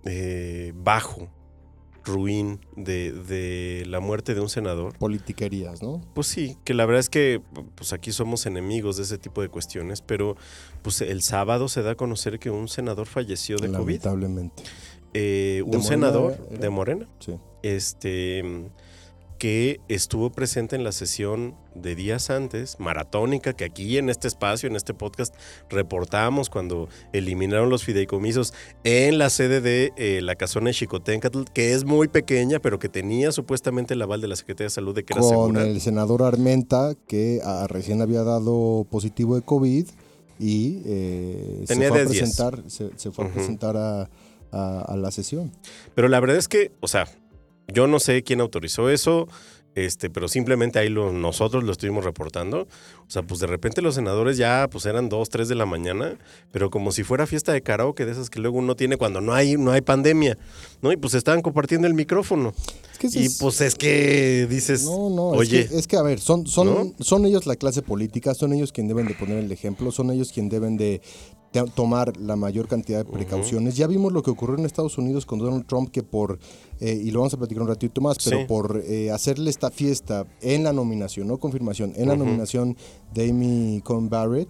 eh, 0.04 0.74
bajo, 0.76 1.30
ruin 2.14 2.60
de, 2.76 3.12
de 3.12 3.86
la 3.88 4.00
muerte 4.00 4.34
de 4.34 4.42
un 4.42 4.50
senador. 4.50 4.98
Politiquerías, 4.98 5.82
¿no? 5.82 6.02
Pues 6.14 6.28
sí, 6.28 6.58
que 6.64 6.74
la 6.74 6.86
verdad 6.86 7.00
es 7.00 7.10
que 7.10 7.42
pues 7.76 7.94
aquí 7.94 8.12
somos 8.12 8.46
enemigos 8.46 8.98
de 8.98 9.04
ese 9.04 9.18
tipo 9.18 9.42
de 9.42 9.50
cuestiones, 9.50 10.02
pero 10.02 10.36
pues 10.82 11.02
el 11.02 11.22
sábado 11.22 11.68
se 11.70 11.82
da 11.84 11.92
a 11.92 11.96
conocer 11.96 12.40
que 12.40 12.50
un 12.50 12.68
senador 12.68 13.08
falleció 13.08 13.58
de 13.58 13.68
COVID. 13.68 14.04
Lamentablemente. 14.04 14.64
Eh, 15.14 15.62
un 15.66 15.72
¿De 15.72 15.78
Morena 15.78 15.90
senador 15.90 16.38
era? 16.52 16.60
de 16.60 16.70
Morena, 16.70 17.08
Sí. 17.20 17.34
este 17.64 18.44
que 19.40 19.80
estuvo 19.88 20.32
presente 20.32 20.76
en 20.76 20.84
la 20.84 20.92
sesión 20.92 21.56
de 21.74 21.96
días 21.96 22.30
antes, 22.30 22.78
maratónica, 22.78 23.54
que 23.54 23.64
aquí 23.64 23.98
en 23.98 24.10
este 24.10 24.28
espacio, 24.28 24.68
en 24.68 24.76
este 24.76 24.94
podcast, 24.94 25.34
reportamos 25.70 26.50
cuando 26.50 26.90
eliminaron 27.14 27.70
los 27.70 27.86
fideicomisos 27.86 28.54
en 28.84 29.18
la 29.18 29.30
sede 29.30 29.62
de 29.62 29.94
eh, 29.96 30.20
la 30.22 30.36
casona 30.36 30.68
de 30.68 30.74
Chicotencatl, 30.74 31.44
que 31.54 31.74
es 31.74 31.86
muy 31.86 32.10
pequeña, 32.10 32.60
pero 32.60 32.80
que 32.80 32.90
tenía 32.90 33.32
supuestamente 33.32 33.94
el 33.94 34.02
aval 34.02 34.20
de 34.20 34.28
la 34.28 34.36
Secretaría 34.36 34.66
de 34.66 34.72
Salud 34.72 34.94
de 34.94 35.06
que 35.06 35.14
era 35.14 35.22
Con 35.22 35.30
segura. 35.30 35.64
el 35.64 35.80
senador 35.80 36.22
Armenta, 36.24 36.94
que 37.08 37.40
ah, 37.44 37.66
recién 37.70 38.02
había 38.02 38.24
dado 38.24 38.86
positivo 38.92 39.36
de 39.36 39.42
COVID 39.42 39.88
y 40.38 40.82
eh, 40.86 41.64
se 41.66 41.76
fue 41.76 41.86
a 41.86 41.92
10 41.92 42.10
días. 42.12 42.20
presentar, 42.20 42.64
se, 42.68 42.90
se 42.98 43.12
fue 43.12 43.26
a 43.26 43.30
presentar 43.30 43.78
a, 43.78 44.10
a, 44.52 44.82
a 44.82 44.98
la 44.98 45.12
sesión. 45.12 45.52
Pero 45.96 46.10
la 46.10 46.20
verdad 46.20 46.36
es 46.36 46.50
que, 46.50 46.74
o 46.82 46.88
sea, 46.90 47.08
yo 47.74 47.88
no 47.88 48.00
sé 48.00 48.24
quién 48.24 48.42
autorizó 48.42 48.90
eso, 48.90 49.28
este, 49.76 50.10
pero 50.10 50.28
simplemente 50.28 50.80
ahí 50.80 50.90
lo, 50.90 51.14
nosotros 51.14 51.64
lo 51.64 51.72
estuvimos 51.72 52.04
reportando. 52.04 52.62
O 53.08 53.12
sea, 53.12 53.22
pues 53.24 53.40
de 53.40 53.48
repente 53.48 53.82
los 53.82 53.96
senadores 53.96 54.36
ya 54.38 54.68
pues 54.70 54.86
eran 54.86 55.10
dos, 55.10 55.30
tres 55.30 55.48
de 55.48 55.56
la 55.56 55.66
mañana, 55.66 56.18
pero 56.52 56.70
como 56.70 56.92
si 56.92 57.04
fuera 57.04 57.26
fiesta 57.28 57.54
de 57.54 57.62
karaoke, 57.62 58.06
de 58.06 58.12
esas 58.12 58.30
que 58.30 58.40
luego 58.40 58.58
uno 58.58 58.76
tiene 58.76 58.98
cuando 58.98 59.22
no 59.22 59.34
hay, 59.34 59.56
no 59.58 59.72
hay 59.72 59.82
pandemia, 59.82 60.38
¿no? 60.82 60.92
Y 60.92 60.98
pues 60.98 61.14
estaban 61.14 61.42
compartiendo 61.42 61.88
el 61.88 61.94
micrófono. 61.94 62.54
Es 62.94 62.98
que 63.14 63.20
Y 63.20 63.26
es- 63.28 63.38
pues 63.40 63.62
es 63.62 63.76
que 63.76 64.48
dices, 64.50 64.84
No, 64.84 65.10
no, 65.10 65.24
oye, 65.30 65.62
es, 65.62 65.70
que, 65.70 65.78
es 65.78 65.88
que, 65.88 65.96
a 65.98 66.02
ver, 66.02 66.20
son, 66.20 66.46
son, 66.48 66.68
¿No? 66.68 66.94
son 67.00 67.26
ellos 67.26 67.46
la 67.46 67.56
clase 67.56 67.82
política, 67.82 68.34
son 68.36 68.52
ellos 68.54 68.72
quienes 68.74 68.90
deben 68.90 69.08
de 69.08 69.14
poner 69.14 69.38
el 69.38 69.52
ejemplo, 69.52 69.92
son 69.92 70.12
ellos 70.12 70.32
quienes 70.34 70.52
deben 70.52 70.76
de 70.78 71.02
tomar 71.76 72.16
la 72.18 72.36
mayor 72.36 72.68
cantidad 72.68 73.00
de 73.06 73.12
precauciones. 73.12 73.76
Ya 73.76 73.88
vimos 73.88 74.14
lo 74.14 74.22
que 74.22 74.30
ocurrió 74.32 74.58
en 74.58 74.66
Estados 74.66 74.98
Unidos 74.98 75.26
con 75.26 75.40
Donald 75.40 75.66
Trump, 75.66 75.90
que 75.92 76.04
por, 76.04 76.38
eh, 76.80 76.94
y 77.04 77.12
lo 77.12 77.20
vamos 77.20 77.34
a 77.34 77.38
platicar 77.38 77.64
un 77.64 77.70
ratito 77.70 78.02
más, 78.02 78.18
pero 78.24 78.40
Sí. 78.40 78.46
por 78.48 78.84
eh, 78.86 79.10
hacerle 79.12 79.50
esta 79.50 79.72
fiesta 79.72 80.26
en 80.42 80.64
la 80.64 80.74
nominación, 80.74 81.28
no 81.28 81.38
confirmación, 81.40 81.94
en 81.96 82.08
la 82.08 82.16
nominación 82.16 82.78
de 83.14 83.30
Amy 83.30 83.82
Coney 83.84 84.10
Barrett, 84.10 84.50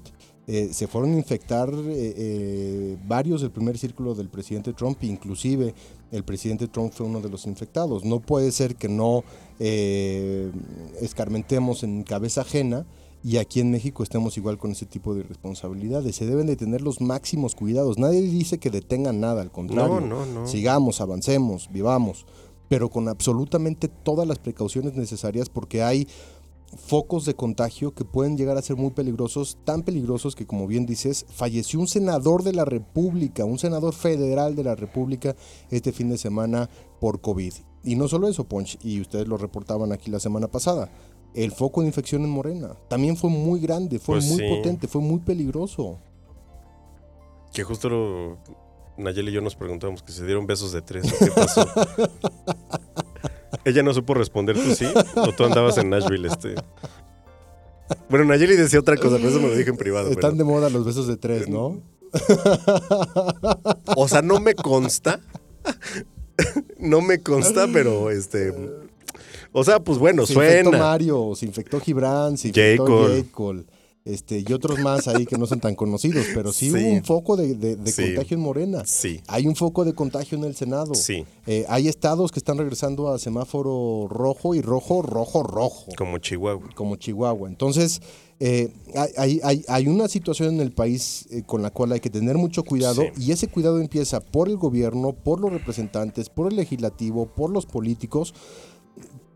eh, 0.51 0.69
se 0.73 0.87
fueron 0.87 1.13
a 1.13 1.17
infectar 1.17 1.69
eh, 1.71 2.13
eh, 2.17 2.97
varios 3.07 3.41
del 3.41 3.51
primer 3.51 3.77
círculo 3.77 4.15
del 4.15 4.29
presidente 4.29 4.73
Trump, 4.73 4.97
inclusive 5.03 5.75
el 6.11 6.23
presidente 6.23 6.67
Trump 6.67 6.91
fue 6.91 7.05
uno 7.05 7.21
de 7.21 7.29
los 7.29 7.45
infectados. 7.45 8.03
No 8.03 8.19
puede 8.19 8.51
ser 8.51 8.75
que 8.75 8.89
no 8.89 9.23
eh, 9.59 10.51
escarmentemos 11.01 11.83
en 11.83 12.01
cabeza 12.03 12.41
ajena 12.41 12.85
y 13.23 13.37
aquí 13.37 13.59
en 13.59 13.71
México 13.71 14.03
estemos 14.03 14.37
igual 14.37 14.57
con 14.57 14.71
ese 14.71 14.85
tipo 14.85 15.13
de 15.13 15.23
responsabilidades. 15.23 16.15
Se 16.15 16.25
deben 16.25 16.47
de 16.47 16.55
tener 16.55 16.81
los 16.81 17.01
máximos 17.01 17.53
cuidados. 17.55 17.97
Nadie 17.97 18.21
dice 18.21 18.59
que 18.59 18.69
detengan 18.69 19.19
nada, 19.19 19.41
al 19.41 19.51
contrario. 19.51 19.99
No, 19.99 20.25
no, 20.25 20.25
no. 20.25 20.47
Sigamos, 20.47 21.01
avancemos, 21.01 21.69
vivamos, 21.71 22.25
pero 22.69 22.89
con 22.89 23.09
absolutamente 23.09 23.89
todas 23.89 24.27
las 24.27 24.39
precauciones 24.39 24.95
necesarias 24.95 25.49
porque 25.49 25.83
hay 25.83 26.07
focos 26.77 27.25
de 27.25 27.35
contagio 27.35 27.93
que 27.93 28.05
pueden 28.05 28.37
llegar 28.37 28.57
a 28.57 28.61
ser 28.61 28.75
muy 28.75 28.91
peligrosos, 28.91 29.57
tan 29.65 29.81
peligrosos 29.81 30.35
que 30.35 30.45
como 30.45 30.67
bien 30.67 30.85
dices, 30.85 31.25
falleció 31.29 31.79
un 31.79 31.87
senador 31.87 32.43
de 32.43 32.53
la 32.53 32.65
República, 32.65 33.45
un 33.45 33.59
senador 33.59 33.93
federal 33.93 34.55
de 34.55 34.63
la 34.63 34.75
República 34.75 35.35
este 35.71 35.91
fin 35.91 36.09
de 36.09 36.17
semana 36.17 36.69
por 36.99 37.21
COVID. 37.21 37.53
Y 37.83 37.95
no 37.95 38.07
solo 38.07 38.27
eso, 38.27 38.43
Ponch, 38.43 38.77
y 38.83 38.99
ustedes 38.99 39.27
lo 39.27 39.37
reportaban 39.37 39.91
aquí 39.91 40.11
la 40.11 40.19
semana 40.19 40.47
pasada, 40.47 40.91
el 41.33 41.51
foco 41.51 41.81
de 41.81 41.87
infección 41.87 42.23
en 42.23 42.29
Morena 42.29 42.75
también 42.87 43.15
fue 43.17 43.29
muy 43.29 43.59
grande, 43.59 43.99
fue 43.99 44.15
Pues 44.15 44.25
muy 44.25 44.37
sí. 44.39 44.49
potente, 44.49 44.87
fue 44.87 45.01
muy 45.01 45.19
peligroso. 45.19 45.99
que 47.53 47.63
justo 47.63 47.89
lo, 47.89 48.37
Nayeli 48.97 49.31
y 49.31 49.33
yo 49.35 49.41
nos 49.41 49.55
preguntamos 49.55 50.03
que 50.03 50.11
se 50.11 50.25
dieron 50.25 50.45
besos 50.47 50.71
de 50.71 50.81
tres. 50.81 51.11
¿Qué 51.19 51.31
pasó? 51.31 51.65
Ella 53.65 53.83
no 53.83 53.93
supo 53.93 54.13
responder, 54.13 54.55
¿tú 54.55 54.73
sí? 54.75 54.85
¿O 55.15 55.31
tú 55.33 55.43
andabas 55.45 55.77
en 55.77 55.89
Nashville? 55.89 56.27
Este? 56.27 56.55
Bueno, 58.09 58.25
Nayeli 58.25 58.55
decía 58.55 58.79
otra 58.79 58.95
cosa, 58.97 59.17
pero 59.17 59.29
eso 59.29 59.39
me 59.39 59.47
lo 59.49 59.55
dije 59.55 59.69
en 59.71 59.77
privado. 59.77 60.09
Están 60.09 60.31
pero- 60.31 60.37
de 60.37 60.43
moda 60.43 60.69
los 60.69 60.85
besos 60.85 61.07
de 61.07 61.17
tres, 61.17 61.47
¿no? 61.49 61.81
O 63.95 64.07
sea, 64.07 64.21
no 64.21 64.39
me 64.39 64.55
consta. 64.55 65.19
no 66.79 67.01
me 67.01 67.21
consta, 67.21 67.67
pero 67.71 68.09
este. 68.11 68.53
O 69.51 69.63
sea, 69.63 69.79
pues 69.79 69.97
bueno, 69.97 70.25
se 70.25 70.33
infectó 70.33 70.69
suena. 70.69 70.77
Mario, 70.85 71.33
se 71.35 71.45
infectó 71.45 71.79
Gibran, 71.79 72.37
se 72.37 72.49
infectó. 72.49 72.85
Cole. 73.31 73.63
Este, 74.05 74.43
y 74.47 74.53
otros 74.53 74.79
más 74.79 75.07
ahí 75.07 75.25
que 75.25 75.37
no 75.37 75.45
son 75.45 75.59
tan 75.59 75.75
conocidos, 75.75 76.25
pero 76.33 76.51
sí, 76.53 76.71
Sí. 76.71 76.75
hubo 76.75 76.89
un 76.93 77.03
foco 77.03 77.35
de, 77.35 77.53
de- 77.53 77.75
de 77.75 77.91
Sí. 77.91 78.01
contagio 78.05 78.37
en 78.37 78.43
Morena. 78.43 78.83
Sí, 78.85 79.21
Hay 79.27 79.45
un 79.45 79.55
foco 79.55 79.83
de 79.85 79.93
contagio 79.93 80.37
en 80.37 80.45
el 80.45 80.55
Senado. 80.55 80.95
sí, 80.95 81.25
Eh, 81.45 81.65
hay 81.67 81.87
estados 81.87 82.31
que 82.31 82.39
están 82.39 82.57
regresando 82.57 83.09
a 83.13 83.19
semáforo 83.19 84.07
rojo 84.09 84.55
y 84.55 84.61
rojo, 84.61 85.01
rojo, 85.01 85.43
rojo, 85.43 85.85
como 85.97 86.17
Chihuahua. 86.17 86.69
como 86.75 86.95
Chihuahua. 86.95 87.49
Entonces, 87.49 88.01
eh, 88.39 88.71
hay, 88.95 89.09
hay- 89.17 89.39
hay- 89.43 89.65
hay 89.67 89.87
una 89.87 90.07
situación 90.07 90.55
en 90.55 90.61
el 90.61 90.71
país 90.71 91.27
eh, 91.29 91.43
con 91.45 91.61
la 91.61 91.69
cual 91.69 91.91
hay 91.91 91.99
que 91.99 92.09
tener 92.09 92.37
mucho 92.37 92.63
cuidado 92.63 93.01
Sí. 93.15 93.25
y 93.27 93.31
ese 93.31 93.47
cuidado 93.47 93.79
empieza 93.79 94.21
por 94.21 94.47
el 94.47 94.55
gobierno, 94.57 95.11
por 95.13 95.39
los 95.41 95.51
representantes, 95.51 96.29
por 96.29 96.49
el 96.51 96.55
legislativo, 96.55 97.25
por 97.27 97.49
los 97.51 97.65
políticos, 97.65 98.33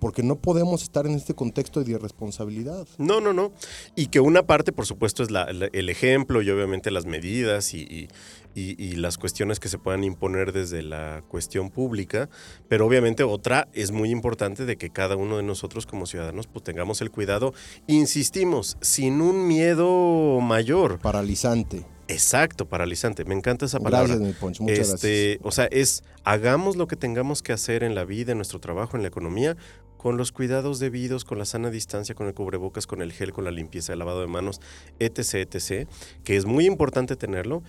porque 0.03 0.21
no 0.21 0.35
podemos 0.35 0.83
estar 0.83 1.05
en 1.07 1.13
este 1.13 1.33
contexto 1.33 1.81
de 1.81 1.91
irresponsabilidad. 1.93 2.85
No, 2.97 3.21
no, 3.21 3.31
no. 3.31 3.53
Y 3.95 4.07
que 4.07 4.19
una 4.19 4.43
parte, 4.43 4.73
por 4.73 4.85
supuesto, 4.85 5.23
es 5.23 5.31
la- 5.31 5.53
la- 5.53 5.69
el 5.71 5.87
ejemplo 5.87 6.41
y 6.41 6.49
obviamente 6.49 6.91
las 6.91 7.05
medidas 7.05 7.73
y, 7.73 7.83
y- 7.83 8.09
y- 8.53 8.75
y 8.83 8.95
las 8.97 9.17
cuestiones 9.17 9.61
que 9.61 9.69
se 9.69 9.77
puedan 9.77 10.03
imponer 10.03 10.51
desde 10.51 10.81
la 10.81 11.23
cuestión 11.29 11.69
pública. 11.69 12.29
Pero 12.67 12.85
obviamente 12.85 13.23
otra 13.23 13.69
es 13.71 13.91
muy 13.91 14.09
importante 14.11 14.65
de 14.65 14.75
que 14.75 14.89
cada 14.89 15.15
uno 15.15 15.37
de 15.37 15.43
nosotros 15.43 15.85
como 15.85 16.05
ciudadanos 16.05 16.47
pues 16.47 16.63
tengamos 16.65 16.99
el 17.01 17.09
cuidado, 17.09 17.53
insistimos, 17.87 18.75
sin 18.81 19.21
un 19.21 19.47
miedo 19.47 20.41
mayor. 20.41 20.99
Paralizante. 20.99 21.85
Exacto, 22.09 22.65
paralizante. 22.67 23.23
Me 23.23 23.33
encanta 23.33 23.65
esa 23.65 23.79
palabra. 23.79 24.07
Gracias, 24.15 24.27
mi 24.27 24.33
Poncho. 24.33 24.63
Muchas 24.63 24.89
este, 24.95 25.39
O 25.41 25.51
sea, 25.51 25.65
es 25.71 26.03
hagamos 26.25 26.75
lo 26.75 26.85
que 26.85 26.97
tengamos 26.97 27.41
que 27.41 27.53
hacer 27.53 27.81
en 27.81 27.95
la 27.95 28.03
vida, 28.03 28.33
en 28.33 28.37
nuestro 28.39 28.59
trabajo, 28.59 28.97
en 28.97 29.03
la 29.03 29.07
economía, 29.07 29.55
con 30.03 30.17
los 30.17 30.33
cuidados 30.33 30.79
debidos, 30.79 31.23
con 31.23 31.39
la 31.39 31.45
sana 31.45 31.69
distancia, 31.69 32.13
con 32.13 32.27
el 32.27 32.33
cubrebocas, 32.33 32.87
con 32.87 33.01
el 33.01 33.13
gel, 33.13 33.31
con 33.31 33.45
la 33.45 33.51
limpieza, 33.51 33.93
el 33.93 33.99
lavado 33.99 34.19
de 34.19 34.27
manos, 34.27 34.59
etc., 34.99 35.35
etc., 35.35 35.87
que 36.25 36.35
es 36.35 36.45
muy 36.45 36.65
importante 36.65 37.15
tenerlo, 37.15 37.63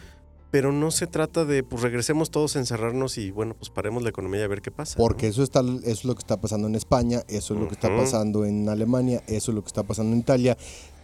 pero 0.51 0.73
no 0.73 0.91
se 0.91 1.07
trata 1.07 1.45
de, 1.45 1.63
pues 1.63 1.83
regresemos 1.83 2.33
todos 2.33 2.57
a 2.57 2.59
encerrarnos 2.59 3.19
y 3.19 3.31
bueno, 3.31 3.55
pues 3.55 3.71
paremos 3.71 4.03
la 4.03 4.09
economía 4.09 4.41
y 4.41 4.43
a 4.43 4.49
ver 4.49 4.63
qué 4.63 4.73
pasa. 4.73 4.99
¿no? 4.99 5.05
Porque 5.05 5.29
eso, 5.29 5.45
está, 5.45 5.61
eso 5.61 5.81
es 5.85 6.05
lo 6.05 6.17
que 6.17 6.19
está 6.23 6.41
pasando 6.41 6.67
en 6.67 6.75
España, 6.75 7.23
eso 7.29 7.55
es 7.55 7.61
lo 7.61 7.69
que 7.69 7.75
está 7.75 7.97
pasando 7.97 8.45
en 8.45 8.69
Alemania, 8.69 9.23
eso 9.29 9.53
es 9.53 9.55
lo 9.55 9.63
que 9.63 9.69
está 9.69 9.85
pasando 9.85 10.13
en 10.13 10.19
Italia, 10.19 10.57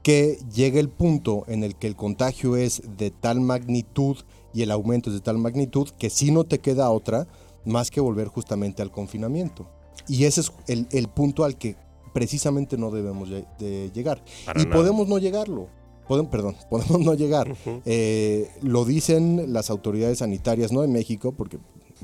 que 0.02 0.36
llega 0.52 0.80
el 0.80 0.88
punto 0.88 1.44
en 1.46 1.62
el 1.62 1.76
que 1.76 1.86
el 1.86 1.94
contagio 1.94 2.56
es 2.56 2.82
de 2.98 3.12
tal 3.12 3.40
magnitud 3.40 4.16
y 4.52 4.62
el 4.62 4.72
aumento 4.72 5.10
es 5.10 5.14
de 5.14 5.22
tal 5.22 5.38
magnitud 5.38 5.90
que 5.96 6.10
si 6.10 6.32
no 6.32 6.42
te 6.42 6.58
queda 6.58 6.90
otra 6.90 7.28
más 7.64 7.92
que 7.92 8.00
volver 8.00 8.26
justamente 8.26 8.82
al 8.82 8.90
confinamiento. 8.90 9.68
Y 10.08 10.24
ese 10.24 10.40
es 10.42 10.52
el, 10.66 10.86
el 10.90 11.08
punto 11.08 11.44
al 11.44 11.56
que 11.56 11.76
precisamente 12.12 12.76
no 12.76 12.90
debemos 12.90 13.28
lle- 13.28 13.46
de 13.58 13.90
llegar. 13.94 14.24
Para 14.44 14.60
y 14.60 14.64
nada. 14.64 14.76
podemos 14.76 15.08
no 15.08 15.18
llegarlo. 15.18 15.68
Podem- 16.08 16.28
perdón, 16.28 16.56
podemos 16.70 17.00
no 17.00 17.14
llegar. 17.14 17.54
Eh, 17.84 18.50
lo 18.62 18.84
dicen 18.84 19.52
las 19.52 19.70
autoridades 19.70 20.18
sanitarias, 20.18 20.72
no 20.72 20.82
en 20.82 20.92
México, 20.92 21.32
porque 21.32 21.58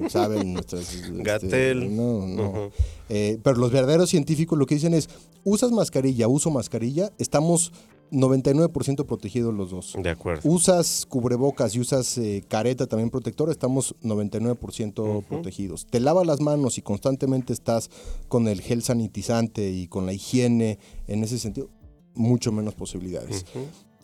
saben 0.09 0.53
nuestras... 0.55 0.95
este, 0.95 1.23
Gatell. 1.23 1.97
no, 1.97 2.27
no. 2.27 2.71
Eh, 3.09 3.39
pero 3.43 3.57
los 3.57 3.73
verdaderos 3.73 4.11
científicos 4.11 4.59
lo 4.59 4.67
que 4.67 4.77
dicen 4.77 4.95
es, 4.95 5.09
usas 5.43 5.73
mascarilla, 5.73 6.29
uso 6.29 6.51
mascarilla, 6.51 7.11
estamos 7.19 7.73
99% 8.11 9.07
protegidos 9.07 9.55
los 9.55 9.71
dos. 9.71 9.95
De 10.03 10.11
acuerdo. 10.11 10.49
Usas 10.49 11.07
cubrebocas 11.07 11.75
y 11.75 11.81
usas 11.81 12.19
eh, 12.19 12.45
careta 12.47 12.87
también 12.87 13.11
protector, 13.11 13.51
estamos 13.51 13.95
99% 14.03 15.25
protegidos. 15.25 15.87
Te 15.87 16.01
lavas 16.01 16.27
las 16.27 16.41
manos 16.41 16.79
y 16.79 16.83
constantemente 16.83 17.53
estás 17.53 17.91
con 18.29 18.49
el 18.49 18.61
gel 18.61 18.83
sanitizante 18.83 19.71
y 19.71 19.89
con 19.89 20.07
la 20.07 20.13
higiene, 20.13 20.79
en 21.07 21.25
ese 21.25 21.39
sentido, 21.39 21.69
mucho 22.15 22.53
menos 22.53 22.75
posibilidades. 22.75 23.45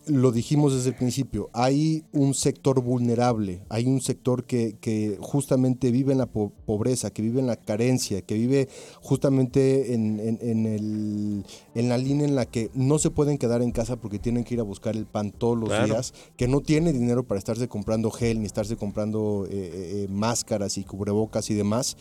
Lo 0.07 0.31
dijimos 0.31 0.73
desde 0.75 0.89
el 0.89 0.95
principio, 0.95 1.49
hay 1.53 2.03
un 2.11 2.33
sector 2.33 2.81
vulnerable, 2.81 3.61
hay 3.69 3.85
un 3.85 4.01
sector 4.01 4.43
que, 4.45 4.75
que 4.81 5.17
justamente 5.21 5.91
vive 5.91 6.11
en 6.11 6.17
la 6.17 6.25
po- 6.25 6.51
pobreza, 6.65 7.09
que 7.11 7.21
vive 7.21 7.39
en 7.39 7.47
la 7.47 7.55
carencia, 7.55 8.21
que 8.21 8.35
vive 8.35 8.67
justamente 9.01 9.93
en, 9.93 10.19
en- 10.19 10.39
en 10.41 10.65
el- 10.65 11.45
en 11.75 11.89
la 11.89 11.97
línea 11.97 12.25
en 12.27 12.35
la 12.35 12.45
que 12.45 12.69
no 12.73 12.99
se 12.99 13.09
pueden 13.11 13.37
quedar 13.37 13.61
en 13.61 13.71
casa 13.71 13.95
porque 13.97 14.19
tienen 14.19 14.43
que 14.43 14.55
ir 14.55 14.59
a 14.59 14.63
buscar 14.63 14.95
el 14.95 15.05
pan 15.05 15.31
todos 15.31 15.57
los 15.57 15.69
Claro. 15.69 15.85
días, 15.85 16.13
que 16.37 16.47
no 16.47 16.61
tiene 16.61 16.91
dinero 16.93 17.23
para 17.23 17.37
estarse 17.39 17.67
comprando 17.67 18.09
gel, 18.11 18.39
ni 18.39 18.45
estarse 18.45 18.75
comprando 18.75 19.45
eh, 19.49 19.51
eh, 19.53 20.03
eh, 20.03 20.07
máscaras 20.09 20.77
y 20.77 20.83
cubrebocas 20.83 21.49
y 21.49 21.53
demás. 21.53 21.95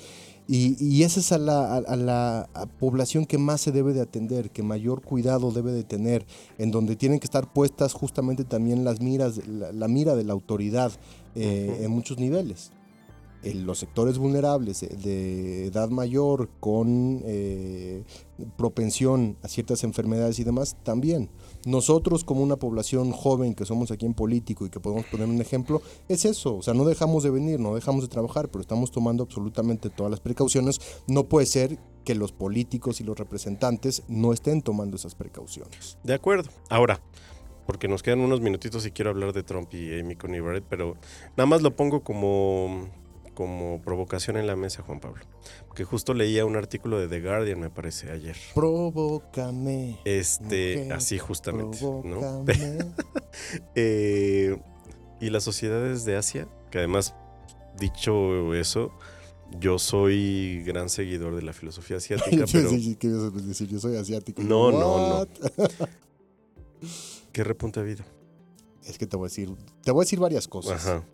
Y, 0.49 0.77
y 0.85 1.05
esa 1.05 1.21
es 1.21 1.31
a 1.33 1.39
la, 1.39 1.77
a- 1.77 1.79
a 1.79 1.97
la 1.97 2.49
a 2.55 2.67
población 2.67 3.27
que 3.27 3.39
más 3.39 3.61
se 3.61 3.71
debe 3.73 3.93
de 3.93 4.01
atender, 4.01 4.51
que 4.51 4.63
mayor 4.63 5.01
cuidado 5.03 5.53
debe 5.53 5.73
de 5.73 5.85
tener, 5.85 6.27
en 6.59 6.71
donde 6.73 6.97
tienen 6.97 7.21
que 7.21 7.27
estar 7.27 7.53
puestas 7.53 7.93
justamente 7.93 8.45
también 8.45 8.85
las 8.85 9.01
miras, 9.01 9.47
la, 9.47 9.73
la 9.73 9.89
mira 9.89 10.17
de 10.17 10.25
la 10.25 10.33
autoridad 10.33 10.93
eh, 11.37 11.81
en 11.83 11.91
muchos 11.91 12.19
niveles. 12.19 12.73
En 13.45 13.67
los 13.67 13.79
sectores 13.81 14.19
vulnerables 14.19 14.83
eh, 14.85 14.89
de 15.03 15.67
edad 15.67 15.89
mayor 15.91 16.49
con 16.61 17.23
eh, 17.25 18.05
propensión 18.57 19.37
a 19.43 19.49
ciertas 19.49 19.83
enfermedades 19.85 20.39
y 20.39 20.45
demás, 20.45 20.77
también. 20.85 21.29
Nosotros 21.65 22.25
como 22.25 22.43
una 22.43 22.57
población 22.57 23.13
joven 23.13 23.55
que 23.55 23.65
somos 23.65 23.91
aquí 23.91 24.07
en 24.07 24.15
político 24.15 24.67
y 24.67 24.71
que 24.71 24.81
podemos 24.81 25.07
poner 25.07 25.29
un 25.29 25.41
ejemplo, 25.41 25.81
es 26.09 26.25
eso, 26.25 26.57
o 26.57 26.63
sea, 26.63 26.75
no 26.75 26.85
dejamos 26.85 27.23
de 27.23 27.31
venir, 27.31 27.61
no 27.61 27.75
dejamos 27.75 28.03
de 28.03 28.09
trabajar, 28.09 28.49
pero 28.49 28.61
estamos 28.61 28.91
tomando 28.91 29.23
absolutamente 29.23 29.91
todas 29.91 30.11
las 30.11 30.21
precauciones. 30.21 30.81
No 31.07 31.25
puede 31.25 31.47
ser 31.47 31.79
que 32.05 32.15
los 32.15 32.33
políticos 32.33 33.01
y 33.01 33.05
los 33.05 33.19
representantes 33.19 34.03
no 34.09 34.33
estén 34.33 34.63
tomando 34.63 34.97
esas 34.97 35.15
precauciones. 35.15 35.99
De 36.03 36.15
acuerdo. 36.15 36.51
Ahora, 36.69 37.01
porque 37.67 37.89
nos 37.89 38.03
quedan 38.03 38.21
unos 38.21 38.41
minutitos 38.41 38.85
y 38.87 38.91
quiero 38.91 39.11
hablar 39.11 39.33
de 39.33 39.43
Trump 39.43 39.73
y 39.73 39.99
Amy 39.99 40.17
Coney 40.17 40.41
Barrett, 40.41 40.65
pero 40.69 40.97
nada 41.37 41.47
más 41.47 41.63
lo 41.63 41.77
pongo 41.77 42.03
como, 42.03 42.89
como 43.35 43.81
provocación 43.83 44.37
en 44.37 44.47
la 44.47 44.57
mesa, 44.57 44.83
Juan 44.83 45.01
Pablo. 45.01 45.25
Porque 45.67 45.85
justo 45.85 46.15
leía 46.15 46.45
un 46.45 46.57
artículo 46.57 46.99
de 46.99 47.09
The 47.09 47.21
Guardian, 47.21 47.61
me 47.61 47.71
parece, 47.71 48.11
ayer. 48.11 48.37
Provócame. 48.55 49.99
Este, 50.05 50.79
mujer, 50.79 50.93
así 50.93 51.19
justamente, 51.19 51.79
¿no? 51.83 52.45
Eh, 53.75 54.59
y 55.21 55.31
las 55.31 55.45
sociedades 55.45 56.05
de 56.05 56.17
Asia, 56.17 56.49
que 56.71 56.79
además, 56.79 57.15
dicho 57.79 58.55
eso, 58.55 58.93
yo 59.59 59.79
soy 59.79 60.63
gran 60.65 60.89
seguidor 60.89 61.35
de 61.35 61.43
la 61.43 61.53
filosofía 61.53 61.97
asiática, 61.97 62.45
pero 62.53 62.69
sí, 62.69 62.97
¿qué 62.97 63.07
ibas 63.07 63.23
a 63.23 63.31
decir? 63.31 63.69
Yo 63.69 63.79
soy 63.79 63.97
asiático. 63.97 64.43
No, 64.43 64.71
no, 64.71 65.25
no. 65.25 65.27
¿qué 67.33 67.45
repunte 67.45 67.81
ha 67.81 67.83
habido? 67.83 68.05
Es 68.85 68.99
que 68.99 69.07
te 69.07 69.17
voy 69.17 69.27
a 69.27 69.29
decir, 69.29 69.55
te 69.83 69.91
voy 69.91 70.03
a 70.03 70.05
decir 70.05 70.19
varias 70.19 70.49
cosas. 70.49 70.87
Ajá. 70.87 71.05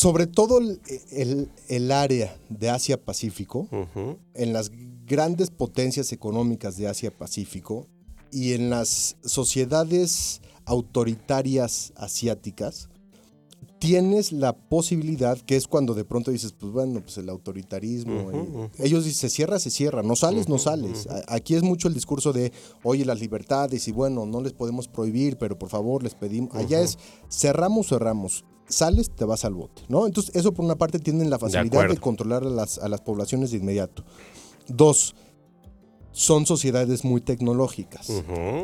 Sobre 0.00 0.26
todo 0.26 0.58
el, 0.58 0.80
el- 1.10 1.50
el 1.68 1.92
área 1.92 2.34
de 2.48 2.70
Asia-Pacífico, 2.70 3.68
en 4.34 4.52
las 4.54 4.70
grandes 5.04 5.50
potencias 5.50 6.12
económicas 6.12 6.76
de 6.78 6.86
Asia-Pacífico 6.88 7.86
y 8.32 8.52
en 8.54 8.70
las 8.70 9.16
sociedades 9.22 10.40
autoritarias 10.64 11.92
asiáticas, 11.96 12.88
tienes 13.78 14.32
la 14.32 14.52
posibilidad, 14.56 15.36
que 15.38 15.56
es 15.56 15.66
cuando 15.66 15.92
de 15.94 16.04
pronto 16.04 16.30
dices, 16.30 16.52
pues 16.52 16.72
bueno, 16.72 17.00
pues 17.02 17.18
el 17.18 17.28
autoritarismo. 17.28 18.30
Ellos 18.78 19.04
dicen, 19.04 19.20
se 19.28 19.30
cierra, 19.36 19.58
se 19.58 19.70
cierra, 19.70 20.02
no 20.02 20.16
sales, 20.16 20.48
no 20.48 20.58
sales. 20.58 21.08
Aquí 21.28 21.54
es 21.56 21.62
mucho 21.62 21.88
el 21.88 21.94
discurso 21.94 22.32
de, 22.32 22.52
oye, 22.84 23.04
las 23.04 23.20
libertades 23.20 23.86
y 23.88 23.92
bueno, 23.92 24.24
no 24.26 24.40
les 24.40 24.52
podemos 24.54 24.88
prohibir, 24.88 25.36
pero 25.36 25.58
por 25.58 25.68
favor 25.68 26.02
les 26.02 26.14
pedimos. 26.14 26.54
Allá 26.54 26.80
es, 26.80 26.98
cerramos, 27.30 27.88
cerramos. 27.88 28.44
Sales, 28.70 29.10
te 29.10 29.24
vas 29.24 29.44
al 29.44 29.54
bote, 29.54 29.82
¿no? 29.88 30.06
Entonces, 30.06 30.34
eso 30.34 30.52
por 30.52 30.64
una 30.64 30.76
parte 30.76 30.98
tienen 30.98 31.28
la 31.28 31.38
facilidad 31.38 31.88
de, 31.88 31.96
controlar 31.98 32.44
a 32.44 32.48
las, 32.50 32.78
a 32.78 32.88
las 32.88 33.00
poblaciones 33.00 33.50
de 33.50 33.58
inmediato. 33.58 34.04
Dos, 34.68 35.14
son 36.12 36.46
sociedades 36.46 37.04
muy 37.04 37.20
tecnológicas. 37.20 38.10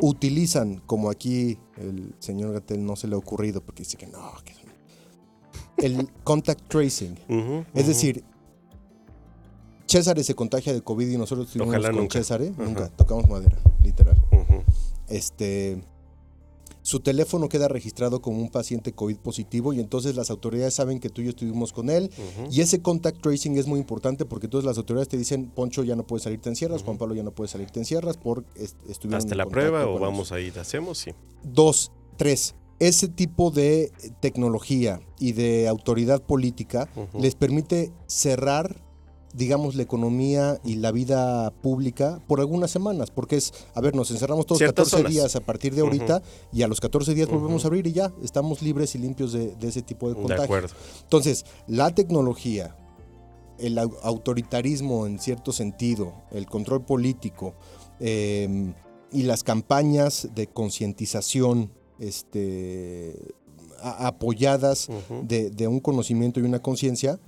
Utilizan, 0.01 0.81
como 0.85 1.09
aquí 1.09 1.57
el 1.77 2.13
señor 2.19 2.53
Gatel 2.53 2.85
no 2.85 2.95
se 2.95 3.07
le 3.07 3.15
ha 3.15 3.17
ocurrido, 3.17 3.61
porque 3.61 3.83
dice 3.83 3.97
que 3.97 4.07
no, 4.07 4.31
que 4.43 4.53
el 5.85 6.09
contact 6.23 6.67
tracing. 6.67 7.17
Es 7.73 7.87
decir, 7.87 8.23
César 9.85 10.21
se 10.23 10.35
contagia 10.35 10.73
de 10.73 10.81
COVID 10.81 11.07
y 11.07 11.17
nosotros 11.17 11.47
estuvimos 11.47 11.75
con 11.75 11.95
nunca. 11.95 12.17
César, 12.19 12.41
Ajá. 12.41 12.63
nunca, 12.63 12.89
tocamos 12.89 13.29
madera, 13.29 13.57
literal. 13.83 14.21
Este, 15.07 15.81
su 16.87 17.01
teléfono 17.01 17.49
queda 17.49 17.67
registrado 17.67 18.21
como 18.21 18.39
un 18.41 18.47
paciente 18.47 18.93
COVID 18.93 19.17
positivo 19.17 19.73
y 19.73 19.81
entonces 19.81 20.15
las 20.15 20.29
autoridades 20.29 20.73
saben 20.73 21.01
que 21.01 21.09
tú 21.09 21.19
y 21.21 21.25
yo 21.25 21.31
estuvimos 21.31 21.73
con 21.73 21.89
él. 21.89 22.09
Y 22.49 22.61
ese 22.61 22.81
contact 22.81 23.19
tracing 23.21 23.57
es 23.57 23.67
muy 23.67 23.77
importante 23.77 24.23
porque 24.23 24.45
entonces 24.47 24.65
las 24.65 24.77
autoridades 24.77 25.09
te 25.09 25.17
dicen, 25.17 25.47
Poncho 25.53 25.83
ya 25.83 25.97
no 25.97 26.07
puede 26.07 26.23
salir, 26.23 26.39
te 26.39 26.47
encierras, 26.47 26.83
Juan 26.83 26.97
Pablo 26.97 27.13
ya 27.13 27.23
no 27.23 27.31
puede 27.31 27.49
salir, 27.49 27.69
te 27.71 27.81
encierras 27.81 28.15
por 28.15 28.45
est- 28.55 28.77
estuvieron 28.87 29.17
Hasta 29.17 29.33
en 29.33 29.37
la 29.39 29.45
prueba 29.47 29.85
o 29.85 29.99
vamos 29.99 30.27
eso". 30.27 30.35
a 30.35 30.39
ir, 30.39 30.57
hacemos, 30.57 30.97
sí. 30.99 31.11
Dos, 31.43 31.91
tres. 32.15 32.55
Ese 32.79 33.09
tipo 33.09 33.51
de 33.51 33.91
tecnología 34.21 35.01
y 35.19 35.33
de 35.33 35.67
autoridad 35.67 36.21
política 36.23 36.89
les 37.19 37.35
permite 37.35 37.91
cerrar, 38.05 38.81
digamos, 39.37 39.75
la 39.75 39.83
economía 39.83 40.59
y 40.65 40.75
la 40.77 40.91
vida 40.91 41.51
pública 41.61 42.19
por 42.27 42.39
algunas 42.39 42.71
semanas, 42.71 43.11
porque 43.11 43.35
es, 43.37 43.53
a 43.75 43.81
ver, 43.81 43.95
nos 43.95 44.09
encerramos 44.11 44.45
todos 44.47 44.57
Ciertas 44.57 44.85
14 44.89 44.97
zonas. 44.97 45.11
días 45.11 45.35
a 45.35 45.41
partir 45.41 45.75
de 45.75 45.81
ahorita 45.81 46.21
y 46.51 46.63
a 46.63 46.67
los 46.67 46.81
14 46.81 47.13
días 47.13 47.29
volvemos 47.29 47.63
a 47.63 47.67
abrir 47.67 47.85
y 47.87 47.93
ya 47.93 48.11
estamos 48.23 48.61
libres 48.63 48.95
y 48.95 48.97
limpios 48.97 49.31
de, 49.33 49.55
de 49.55 49.67
ese 49.67 49.81
tipo 49.83 50.07
de 50.09 50.15
De 50.15 50.19
contagio. 50.21 50.43
acuerdo. 50.43 50.69
Entonces, 51.03 51.45
la 51.67 51.93
tecnología, 51.93 52.75
el 53.59 53.77
au- 53.77 53.95
autoritarismo 54.01 55.05
en 55.05 55.19
cierto 55.19 55.51
sentido, 55.51 56.13
el 56.31 56.47
control 56.47 56.83
político 56.83 57.53
eh, 57.99 58.73
y 59.11 59.23
las 59.23 59.43
campañas 59.43 60.29
de 60.35 60.47
concientización 60.47 61.71
este, 61.99 63.33
apoyadas 63.81 64.87
de, 65.23 65.49
de 65.49 65.67
un 65.67 65.79
conocimiento 65.79 66.39
y 66.39 66.43
una 66.43 66.59
conciencia, 66.61 67.19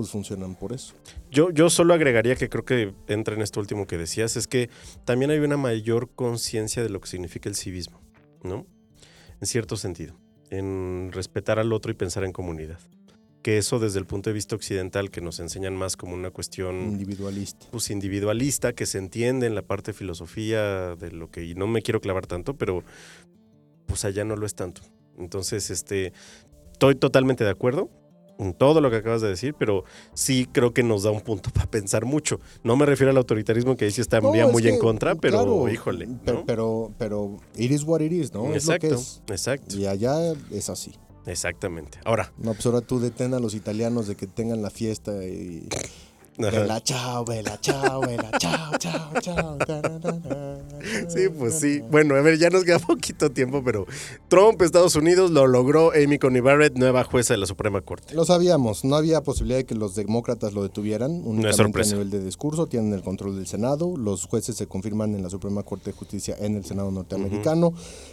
pues 0.00 0.12
funcionan 0.12 0.54
por 0.54 0.72
eso. 0.72 0.94
Yo, 1.30 1.50
yo 1.50 1.68
solo 1.68 1.92
agregaría 1.92 2.34
que 2.34 2.48
creo 2.48 2.64
que 2.64 2.94
entra 3.06 3.34
en 3.34 3.42
esto 3.42 3.60
último 3.60 3.86
que 3.86 3.98
decías, 3.98 4.36
es 4.36 4.46
que 4.46 4.70
también 5.04 5.30
hay 5.30 5.40
una 5.40 5.58
mayor 5.58 6.08
conciencia 6.14 6.82
de 6.82 6.88
lo 6.88 7.00
que 7.00 7.08
significa 7.08 7.50
el 7.50 7.54
civismo, 7.54 8.00
¿no? 8.42 8.66
En 9.40 9.46
cierto 9.46 9.76
sentido, 9.76 10.18
en 10.48 11.10
respetar 11.12 11.58
al 11.58 11.72
otro 11.74 11.92
y 11.92 11.94
pensar 11.94 12.24
en 12.24 12.32
comunidad. 12.32 12.78
Que 13.42 13.58
eso 13.58 13.78
desde 13.78 13.98
el 13.98 14.06
punto 14.06 14.30
de 14.30 14.34
vista 14.34 14.56
occidental, 14.56 15.10
que 15.10 15.20
nos 15.20 15.38
enseñan 15.38 15.76
más 15.76 15.96
como 15.96 16.14
una 16.14 16.30
cuestión 16.30 16.76
Individualista. 16.76 17.66
pues, 17.70 17.90
individualista, 17.90 18.72
que 18.72 18.86
se 18.86 18.96
entiende 18.96 19.46
en 19.46 19.54
la 19.54 19.62
parte 19.62 19.92
de 19.92 19.98
filosofía 19.98 20.96
de 20.96 21.12
lo 21.12 21.30
que, 21.30 21.44
y 21.44 21.54
no 21.54 21.66
me 21.66 21.82
quiero 21.82 22.00
clavar 22.00 22.26
tanto, 22.26 22.54
pero 22.54 22.84
pues 23.84 24.06
allá 24.06 24.24
no 24.24 24.36
lo 24.36 24.46
es 24.46 24.54
tanto. 24.54 24.80
Entonces, 25.18 25.70
este, 25.70 26.14
estoy 26.72 26.94
totalmente 26.94 27.44
de 27.44 27.50
acuerdo 27.50 27.90
en 28.40 28.54
todo 28.54 28.80
lo 28.80 28.90
que 28.90 28.96
acabas 28.96 29.20
de 29.20 29.28
decir, 29.28 29.54
pero 29.58 29.84
sí 30.14 30.48
creo 30.50 30.72
que 30.72 30.82
nos 30.82 31.02
da 31.04 31.10
un 31.10 31.20
punto 31.20 31.50
para 31.50 31.70
pensar 31.70 32.04
mucho. 32.06 32.40
No 32.64 32.74
me 32.76 32.86
refiero 32.86 33.10
al 33.10 33.16
autoritarismo 33.18 33.76
que 33.76 33.84
ahí 33.84 33.90
sí 33.90 34.00
estaría 34.00 34.46
No, 34.46 34.50
muy 34.50 34.66
en 34.66 34.78
contra, 34.78 35.14
pero 35.14 35.36
claro, 35.38 35.68
híjole. 35.68 36.06
pe- 36.24 36.32
¿no? 36.32 36.44
Pero, 36.46 36.92
pero, 36.98 37.36
it 37.56 37.70
is 37.70 37.84
what 37.84 38.00
it 38.00 38.12
is, 38.12 38.32
¿no? 38.32 38.52
Es 38.54 38.64
lo 38.66 38.78
que 38.78 38.86
exacto, 38.88 38.94
es. 38.96 39.22
exacto, 39.30 39.76
Y 39.76 39.86
allá 39.86 40.32
es 40.50 40.68
así. 40.70 40.92
exactamente. 41.26 41.98
Ahora, 42.04 42.32
No, 42.38 42.54
pues 42.54 42.66
ahora 42.66 42.80
tú 42.80 42.98
detén 42.98 43.34
a 43.34 43.38
los 43.40 43.54
italianos 43.54 44.06
de 44.08 44.16
que 44.16 44.26
tengan 44.26 44.62
la 44.62 44.70
fiesta 44.70 45.24
y... 45.24 45.68
Vela, 46.40 46.80
chao, 46.82 47.24
vela, 47.24 47.60
chao, 47.60 48.00
vela, 48.00 48.30
chao, 48.38 48.78
chao, 48.78 49.12
chao. 49.20 49.58
Sí, 51.08 51.28
pues 51.28 51.58
sí. 51.58 51.80
Bueno, 51.90 52.14
a 52.14 52.22
ver, 52.22 52.38
ya 52.38 52.50
nos 52.50 52.64
queda 52.64 52.78
poquito 52.86 53.30
tiempo, 53.30 53.62
pero 53.62 53.86
Trump, 54.28 54.62
Estados 54.62 54.96
Unidos, 54.96 55.30
lo 55.30 55.46
logró. 55.46 55.92
Amy 55.92 56.18
Coney 56.18 56.40
Barrett, 56.40 56.76
nueva 56.76 57.04
jueza 57.04 57.34
de 57.34 57.38
la 57.38 57.46
Suprema 57.46 57.80
Corte. 57.82 58.14
Lo 58.14 58.24
sabíamos, 58.24 58.84
no 58.84 58.96
había 58.96 59.22
posibilidad 59.22 59.58
de 59.58 59.66
que 59.66 59.74
los 59.74 59.94
demócratas 59.94 60.52
lo 60.52 60.62
detuvieran, 60.62 61.10
únicamente 61.10 61.48
a 61.48 61.52
sorpresa. 61.52 61.92
nivel 61.92 62.10
de 62.10 62.24
discurso, 62.24 62.66
tienen 62.66 62.92
el 62.92 63.02
control 63.02 63.36
del 63.36 63.46
Senado, 63.46 63.96
los 63.96 64.24
jueces 64.26 64.56
se 64.56 64.66
confirman 64.66 65.14
en 65.14 65.22
la 65.22 65.30
Suprema 65.30 65.62
Corte 65.62 65.90
de 65.90 65.96
Justicia 65.96 66.36
en 66.38 66.56
el 66.56 66.64
Senado 66.64 66.90
norteamericano, 66.90 67.72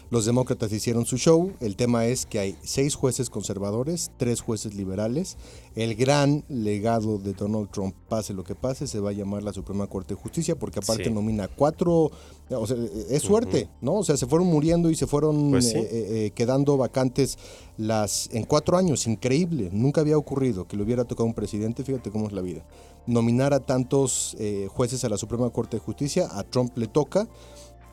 los 0.09 0.25
demócratas 0.25 0.71
hicieron 0.71 1.05
su 1.05 1.17
show, 1.17 1.53
el 1.59 1.75
tema 1.75 2.05
es 2.05 2.25
que 2.25 2.39
hay 2.39 2.57
seis 2.63 2.95
jueces 2.95 3.29
conservadores, 3.29 4.11
tres 4.17 4.41
jueces 4.41 4.75
liberales, 4.75 5.37
el 5.75 5.95
gran 5.95 6.43
legado 6.49 7.17
de 7.19 7.33
Donald 7.33 7.69
Trump, 7.71 7.95
pase 8.17 8.33
lo 8.33 8.43
que 8.43 8.55
pase, 8.55 8.87
se 8.87 8.99
va 8.99 9.11
a 9.11 9.13
llamar 9.13 9.43
la 9.43 9.53
Suprema 9.53 9.85
Corte 9.85 10.15
de 10.15 10.19
Justicia, 10.19 10.55
porque 10.57 10.79
aparte 10.79 11.03
Sí. 11.05 11.11
nomina 11.11 11.47
cuatro, 11.47 12.09
o 12.49 12.65
sea, 12.67 12.75
es 13.09 13.21
suerte, 13.21 13.69
¿no? 13.79 13.93
O 13.95 14.03
sea, 14.03 14.17
se 14.17 14.25
fueron 14.25 14.47
muriendo 14.47 14.89
y 14.89 14.95
se 14.95 15.05
fueron 15.05 15.51
Pues 15.51 15.69
sí. 15.69 15.77
eh, 15.77 15.81
eh, 15.81 16.07
eh, 16.25 16.31
quedando 16.33 16.75
vacantes 16.77 17.37
las 17.77 18.27
en 18.33 18.43
cuatro 18.45 18.75
años, 18.75 19.05
increíble, 19.05 19.69
nunca 19.71 20.01
había 20.01 20.17
ocurrido 20.17 20.67
que 20.67 20.75
le 20.77 20.81
hubiera 20.83 21.05
tocado 21.05 21.25
a 21.25 21.27
un 21.27 21.35
presidente, 21.35 21.83
fíjate 21.83 22.09
cómo 22.09 22.25
es 22.27 22.33
la 22.33 22.41
vida. 22.41 22.63
Nominar 23.05 23.53
a 23.53 23.59
tantos 23.59 24.35
eh, 24.39 24.67
jueces 24.71 25.03
a 25.03 25.09
la 25.09 25.17
Suprema 25.17 25.49
Corte 25.51 25.77
de 25.77 25.81
Justicia, 25.81 26.27
a 26.31 26.43
Trump 26.43 26.75
le 26.75 26.87
toca 26.87 27.27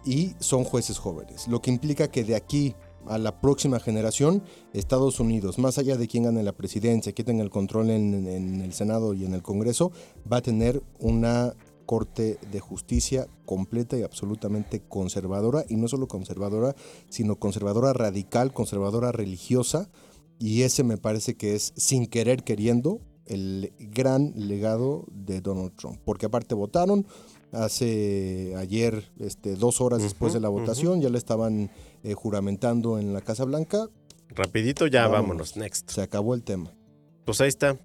y 0.06 0.34
son 0.40 0.64
jueces 0.64 0.98
jóvenes, 0.98 1.48
lo 1.48 1.60
que 1.60 1.70
implica 1.70 2.08
que 2.08 2.24
de 2.24 2.34
aquí 2.34 2.74
a 3.08 3.18
la 3.18 3.40
próxima 3.40 3.80
generación, 3.80 4.42
Estados 4.72 5.20
Unidos, 5.20 5.58
más 5.58 5.78
allá 5.78 5.96
de 5.96 6.08
quién 6.08 6.24
gane 6.24 6.42
la 6.42 6.52
presidencia, 6.52 7.12
quién 7.12 7.26
tenga 7.26 7.42
el 7.42 7.50
control 7.50 7.90
en, 7.90 8.26
en 8.26 8.60
el 8.60 8.72
Senado 8.72 9.14
y 9.14 9.24
en 9.24 9.34
el 9.34 9.42
Congreso, 9.42 9.92
va 10.30 10.38
a 10.38 10.42
tener 10.42 10.82
una 10.98 11.54
Corte 11.84 12.38
de 12.50 12.60
Justicia 12.60 13.26
completa 13.44 13.98
y 13.98 14.02
absolutamente 14.02 14.80
conservadora, 14.80 15.64
y 15.68 15.76
no 15.76 15.88
solo 15.88 16.08
conservadora, 16.08 16.74
sino 17.08 17.36
conservadora 17.36 17.92
radical, 17.92 18.52
conservadora 18.52 19.12
religiosa, 19.12 19.90
y 20.38 20.62
ese 20.62 20.82
me 20.82 20.96
parece 20.96 21.36
que 21.36 21.54
es, 21.54 21.72
sin 21.76 22.06
querer 22.06 22.42
queriendo, 22.42 23.00
el 23.26 23.72
gran 23.78 24.32
legado 24.36 25.06
de 25.10 25.40
Donald 25.40 25.74
Trump, 25.76 25.98
porque 26.04 26.26
aparte 26.26 26.54
votaron 26.54 27.06
hace 27.54 28.54
ayer, 28.56 29.10
este, 29.20 29.56
dos 29.56 29.80
horas 29.80 30.02
después 30.02 30.32
de 30.32 30.40
la 30.40 30.48
votación, 30.48 31.00
ya 31.00 31.08
le 31.10 31.18
estaban 31.18 31.70
eh, 32.02 32.14
juramentando 32.14 32.98
en 32.98 33.12
la 33.12 33.20
Casa 33.20 33.44
Blanca, 33.44 33.88
Rapidito, 34.34 34.86
ya 34.86 35.02
Vámonos. 35.02 35.22
vámonos. 35.22 35.56
Next. 35.56 35.90
se 35.90 36.02
acabó 36.02 36.34
el 36.34 36.42
tema. 36.42 36.72
Pues 37.24 37.40
ahí 37.40 37.48
está. 37.48 37.78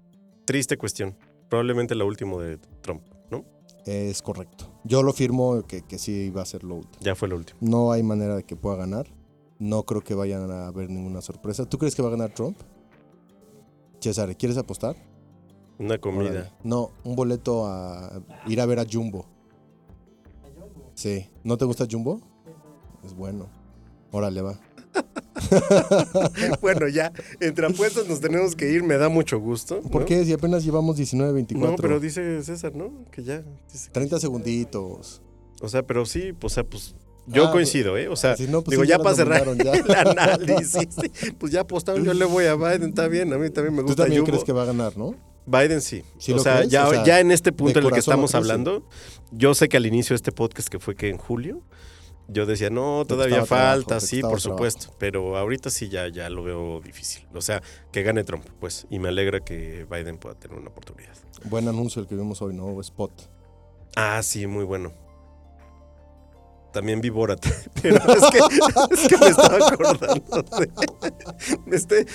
Triste 0.44 0.76
cuestión. 0.76 1.16
Probablemente 1.48 1.94
la 1.94 2.04
última 2.04 2.36
de 2.42 2.58
Trump, 2.80 3.02
¿no? 3.30 3.44
Es 3.86 4.20
correcto. 4.22 4.66
Yo 4.84 5.02
lo 5.02 5.12
firmo 5.12 5.62
que, 5.66 5.82
que 5.82 5.98
sí 5.98 6.12
iba 6.12 6.42
a 6.42 6.44
ser 6.44 6.64
lo 6.64 6.76
último. 6.76 6.96
Ya 7.00 7.14
fue 7.14 7.28
la 7.28 7.36
última. 7.36 7.58
No 7.60 7.92
hay 7.92 8.02
manera 8.02 8.36
de 8.36 8.42
que 8.42 8.56
pueda 8.56 8.76
ganar. 8.76 9.06
No 9.58 9.84
creo 9.84 10.00
que 10.00 10.14
vayan 10.14 10.50
a 10.50 10.66
haber 10.68 10.90
ninguna 10.90 11.20
sorpresa. 11.20 11.66
¿Tú 11.66 11.78
crees 11.78 11.94
que 11.94 12.02
va 12.02 12.08
a 12.08 12.12
ganar 12.12 12.32
Trump? 12.34 12.56
César, 14.00 14.34
¿quieres 14.36 14.56
apostar? 14.56 14.96
Una 15.78 15.98
comida. 15.98 16.30
Órale. 16.30 16.52
No, 16.64 16.90
un 17.04 17.14
boleto 17.14 17.66
a 17.66 18.22
ir 18.46 18.60
a 18.60 18.66
ver 18.66 18.78
a 18.80 18.86
Jumbo. 18.90 19.26
Sí. 21.00 21.26
¿No 21.44 21.56
te 21.56 21.64
gusta 21.64 21.86
Jumbo? 21.90 22.20
Es 23.02 23.14
bueno. 23.14 23.48
Órale, 24.10 24.42
va. 24.42 24.60
bueno, 26.60 26.88
ya, 26.88 27.10
entre 27.40 27.66
apuestas 27.66 28.06
nos 28.06 28.20
tenemos 28.20 28.54
que 28.54 28.70
ir, 28.70 28.82
me 28.82 28.98
da 28.98 29.08
mucho 29.08 29.40
gusto. 29.40 29.80
¿Por 29.80 30.02
¿no? 30.02 30.06
qué? 30.06 30.22
Si 30.26 30.34
apenas 30.34 30.62
llevamos 30.62 30.96
19, 30.96 31.32
24. 31.32 31.70
No, 31.70 31.76
pero 31.80 32.00
dice 32.00 32.42
César, 32.42 32.74
¿no? 32.76 33.06
Que 33.10 33.22
ya. 33.22 33.42
dice 33.72 33.86
que- 33.86 33.92
30 33.92 34.20
segunditos. 34.20 35.22
O 35.62 35.70
sea, 35.70 35.82
pero 35.86 36.04
sí, 36.04 36.34
o 36.42 36.48
sea, 36.50 36.64
pues 36.64 36.94
yo 37.26 37.46
Ah, 37.48 37.50
coincido, 37.50 37.96
¿eh? 37.96 38.08
O 38.08 38.16
sea, 38.16 38.36
si 38.36 38.46
no, 38.46 38.60
pues 38.60 38.72
digo, 38.72 38.82
sí, 38.82 38.90
ya 38.90 38.98
ya 38.98 39.02
para 39.02 39.16
cerrar 39.16 39.56
ya. 39.56 39.72
el 39.72 39.90
análisis, 40.08 40.88
pues 41.38 41.50
ya 41.50 41.62
apostaron, 41.62 42.04
yo 42.04 42.12
le 42.12 42.26
voy 42.26 42.44
a 42.44 42.56
Biden, 42.56 42.90
está 42.90 43.08
bien, 43.08 43.32
a 43.32 43.38
mí 43.38 43.48
también 43.48 43.74
me 43.74 43.80
Tú 43.80 43.86
gusta 43.86 44.02
también 44.02 44.18
Yubo. 44.20 44.26
crees 44.26 44.44
que 44.44 44.52
va 44.52 44.64
a 44.64 44.66
ganar, 44.66 44.98
¿no? 44.98 45.14
Biden 45.50 45.80
sí. 45.80 46.04
¿Sí 46.18 46.32
o, 46.32 46.38
sea, 46.38 46.64
ya, 46.64 46.86
O 46.86 46.92
sea, 46.92 47.04
ya 47.04 47.20
en 47.20 47.32
este 47.32 47.52
punto 47.52 47.80
en 47.80 47.86
el 47.86 47.92
que 47.92 47.98
estamos 47.98 48.34
hablando, 48.34 48.84
yo 49.32 49.54
sé 49.54 49.68
que 49.68 49.76
al 49.76 49.86
inicio 49.86 50.14
de 50.14 50.16
este 50.16 50.32
podcast 50.32 50.68
que 50.68 50.78
fue 50.78 50.94
que 50.94 51.08
en 51.08 51.18
julio, 51.18 51.62
yo 52.28 52.46
decía, 52.46 52.70
no, 52.70 53.04
todavía 53.06 53.42
trabajo, 53.42 53.54
falta, 53.54 54.00
sí, 54.00 54.20
por 54.20 54.40
trabajo. 54.40 54.50
supuesto, 54.50 54.94
pero 54.98 55.36
ahorita 55.36 55.68
sí 55.70 55.88
ya, 55.88 56.06
ya 56.08 56.30
lo 56.30 56.44
veo 56.44 56.80
difícil. 56.80 57.26
O 57.34 57.40
sea, 57.40 57.60
que 57.90 58.04
gane 58.04 58.22
Trump, 58.22 58.44
pues, 58.60 58.86
y 58.88 59.00
me 59.00 59.08
alegra 59.08 59.40
que 59.40 59.86
Biden 59.90 60.18
pueda 60.18 60.36
tener 60.36 60.56
una 60.56 60.70
oportunidad. 60.70 61.14
Buen 61.44 61.66
anuncio 61.66 62.00
el 62.00 62.06
que 62.06 62.14
vimos 62.14 62.40
hoy, 62.42 62.54
¿no? 62.54 62.80
Spot. 62.80 63.10
Ah, 63.96 64.20
sí, 64.22 64.46
muy 64.46 64.64
bueno. 64.64 64.92
También 66.72 67.00
vi 67.00 67.08
Borat, 67.08 67.44
pero 67.82 67.96
es 67.96 68.30
que, 68.30 68.38
es 68.94 69.08
que 69.08 69.16
me 69.16 69.26
estaba 69.26 69.66
acordando 69.66 70.42
de... 70.60 70.70
Este, 71.76 72.06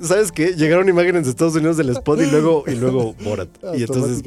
¿Sabes 0.00 0.32
qué? 0.32 0.54
Llegaron 0.54 0.88
imágenes 0.88 1.24
de 1.24 1.30
Estados 1.30 1.54
Unidos 1.54 1.76
del 1.76 1.90
spot 1.90 2.20
y 2.20 2.26
luego, 2.26 2.64
y 2.66 2.74
luego 2.74 3.14
Borat. 3.24 3.48
Y 3.76 3.82
entonces, 3.82 4.22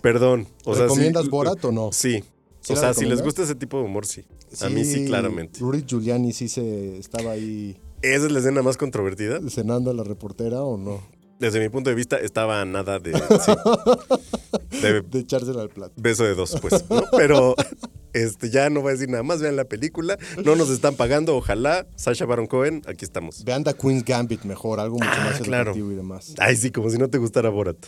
perdón. 0.00 0.46
O 0.64 0.74
sea, 0.74 0.84
¿Recomiendas 0.84 1.24
sí, 1.24 1.28
Borat 1.30 1.64
o 1.64 1.72
no? 1.72 1.90
Sí. 1.92 2.24
¿Sí 2.60 2.72
o 2.72 2.76
sea, 2.76 2.92
si 2.92 3.06
les 3.06 3.22
gusta 3.22 3.42
ese 3.42 3.54
tipo 3.54 3.78
de 3.78 3.84
humor, 3.84 4.04
sí. 4.04 4.24
A 4.60 4.68
mí 4.68 4.84
sí, 4.84 5.06
claramente. 5.06 5.60
Rudy 5.60 5.84
Giuliani 5.86 6.32
sí 6.32 6.48
se 6.48 6.98
estaba 6.98 7.32
ahí 7.32 7.80
¿Esa 8.02 8.26
es 8.26 8.32
la 8.32 8.38
escena 8.38 8.62
más 8.62 8.76
controvertida? 8.76 9.40
cenando 9.48 9.90
a 9.90 9.94
la 9.94 10.04
reportera 10.04 10.62
o 10.62 10.76
no. 10.76 11.00
Desde 11.40 11.60
mi 11.60 11.68
punto 11.68 11.90
de 11.90 11.96
vista, 11.96 12.16
estaba 12.16 12.60
a 12.60 12.64
nada 12.64 12.98
de... 12.98 13.12
de 14.82 15.02
De 15.02 15.18
echársela 15.20 15.62
al 15.62 15.68
plato. 15.68 15.94
beso 15.96 16.24
de 16.24 16.34
dos, 16.34 16.56
pues. 16.60 16.84
¿no? 16.90 17.02
Pero 17.16 17.54
este, 18.12 18.50
ya 18.50 18.70
no 18.70 18.80
voy 18.80 18.90
a 18.90 18.92
decir 18.92 19.08
nada 19.08 19.22
más. 19.22 19.40
Vean 19.40 19.56
la 19.56 19.64
película. 19.64 20.18
No 20.44 20.56
nos 20.56 20.70
están 20.70 20.94
pagando. 20.96 21.36
Ojalá. 21.36 21.86
Sasha 21.96 22.24
Baron 22.26 22.46
Cohen, 22.46 22.82
aquí 22.86 23.04
estamos. 23.04 23.44
Vean 23.44 23.64
The 23.64 23.74
Queen's 23.74 24.04
Gambit 24.04 24.44
mejor, 24.44 24.80
algo 24.80 24.96
mucho 24.98 25.10
Ah, 25.12 25.30
más 25.30 25.40
claro. 25.40 25.74
y 25.76 25.80
demás. 25.94 26.34
Ay, 26.38 26.56
sí, 26.56 26.70
como 26.70 26.90
si 26.90 26.98
no 26.98 27.08
te 27.08 27.18
gustara 27.18 27.48
Borat. 27.50 27.78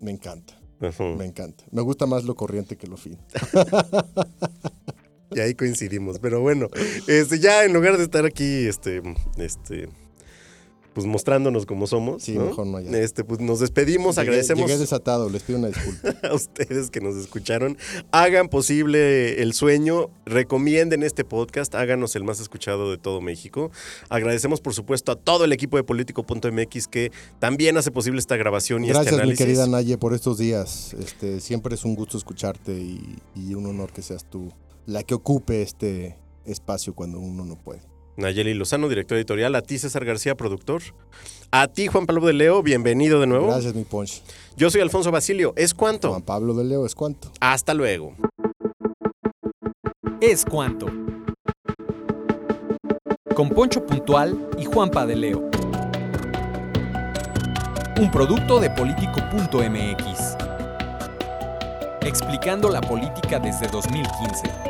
Me 0.00 0.10
encanta, 0.10 0.58
me 0.80 1.24
encanta. 1.26 1.64
Me 1.70 1.82
gusta 1.82 2.06
más 2.06 2.24
lo 2.24 2.34
corriente 2.34 2.76
que 2.76 2.86
lo 2.86 2.96
fino. 2.96 3.18
Y 5.32 5.38
ahí 5.38 5.54
coincidimos. 5.54 6.18
Pero 6.18 6.40
bueno, 6.40 6.68
este, 7.06 7.38
ya 7.38 7.64
en 7.64 7.72
lugar 7.72 7.96
de 7.96 8.02
estar 8.04 8.24
aquí, 8.26 8.66
este, 8.66 9.00
este, 9.36 9.88
pues 10.92 11.06
mostrándonos 11.06 11.66
como 11.66 11.86
somos, 11.86 12.22
Sí, 12.22 12.32
¿no? 12.36 12.46
mejor 12.46 12.66
no, 12.66 12.80
ya. 12.80 12.98
Este, 12.98 13.22
pues 13.24 13.40
nos 13.40 13.60
despedimos, 13.60 14.16
Llegué- 14.16 14.20
agradecemos 14.22 14.66
Llegué 14.66 14.78
desatado, 14.78 15.28
les 15.30 15.42
pido 15.42 15.58
una 15.58 15.68
disculpa. 15.68 16.14
a 16.28 16.34
ustedes 16.34 16.90
que 16.90 17.00
nos 17.00 17.16
escucharon. 17.16 17.78
Hagan 18.10 18.48
posible 18.48 19.40
el 19.42 19.52
sueño, 19.52 20.10
recomienden 20.26 21.02
este 21.02 21.24
podcast, 21.24 21.74
háganos 21.74 22.16
el 22.16 22.24
más 22.24 22.40
escuchado 22.40 22.90
de 22.90 22.98
todo 22.98 23.20
México. 23.20 23.70
Agradecemos, 24.08 24.60
por 24.60 24.74
supuesto, 24.74 25.12
a 25.12 25.16
todo 25.16 25.44
el 25.44 25.52
equipo 25.52 25.76
de 25.76 25.84
Político.mx 25.84 26.88
que 26.88 27.12
también 27.38 27.76
hace 27.76 27.90
posible 27.90 28.18
esta 28.18 28.36
grabación 28.36 28.84
y 28.84 28.88
Gracias, 28.88 29.06
este 29.06 29.16
mi 29.16 29.22
análisis. 29.22 29.46
querida 29.46 29.66
Naye, 29.66 29.96
por 29.98 30.14
estos 30.14 30.38
días. 30.38 30.94
Este, 30.94 31.40
siempre 31.40 31.74
es 31.74 31.84
un 31.84 31.94
gusto 31.94 32.18
escucharte 32.18 32.72
y, 32.72 33.16
y 33.36 33.54
un 33.54 33.66
honor 33.66 33.92
que 33.92 34.02
seas 34.02 34.24
tú 34.24 34.52
la 34.86 35.02
que 35.04 35.14
ocupe 35.14 35.62
este 35.62 36.16
espacio 36.46 36.94
cuando 36.94 37.20
uno 37.20 37.44
no 37.44 37.54
puede. 37.56 37.82
Nayeli 38.20 38.54
Lozano, 38.54 38.88
director 38.88 39.16
editorial. 39.16 39.54
A 39.54 39.62
ti, 39.62 39.78
César 39.78 40.04
García, 40.04 40.36
productor. 40.36 40.82
A 41.50 41.66
ti, 41.66 41.88
Juan 41.88 42.06
Pablo 42.06 42.26
de 42.26 42.34
Leo, 42.34 42.62
bienvenido 42.62 43.20
de 43.20 43.26
nuevo. 43.26 43.48
Gracias, 43.48 43.74
mi 43.74 43.84
Ponch. 43.84 44.22
Yo 44.56 44.70
soy 44.70 44.80
Alfonso 44.80 45.10
Basilio. 45.10 45.52
¿Es 45.56 45.74
cuánto? 45.74 46.10
Juan 46.10 46.22
Pablo 46.22 46.54
de 46.54 46.64
Leo, 46.64 46.86
¿es 46.86 46.94
cuánto? 46.94 47.32
Hasta 47.40 47.74
luego. 47.74 48.14
Es 50.20 50.44
cuanto. 50.44 50.86
Con 53.34 53.48
Poncho 53.48 53.84
Puntual 53.84 54.48
y 54.58 54.64
Juanpa 54.66 55.06
de 55.06 55.16
Leo. 55.16 55.50
Un 57.98 58.10
producto 58.10 58.60
de 58.60 58.70
político.mx. 58.70 60.36
Explicando 62.02 62.68
la 62.68 62.80
política 62.80 63.38
desde 63.38 63.66
2015. 63.68 64.69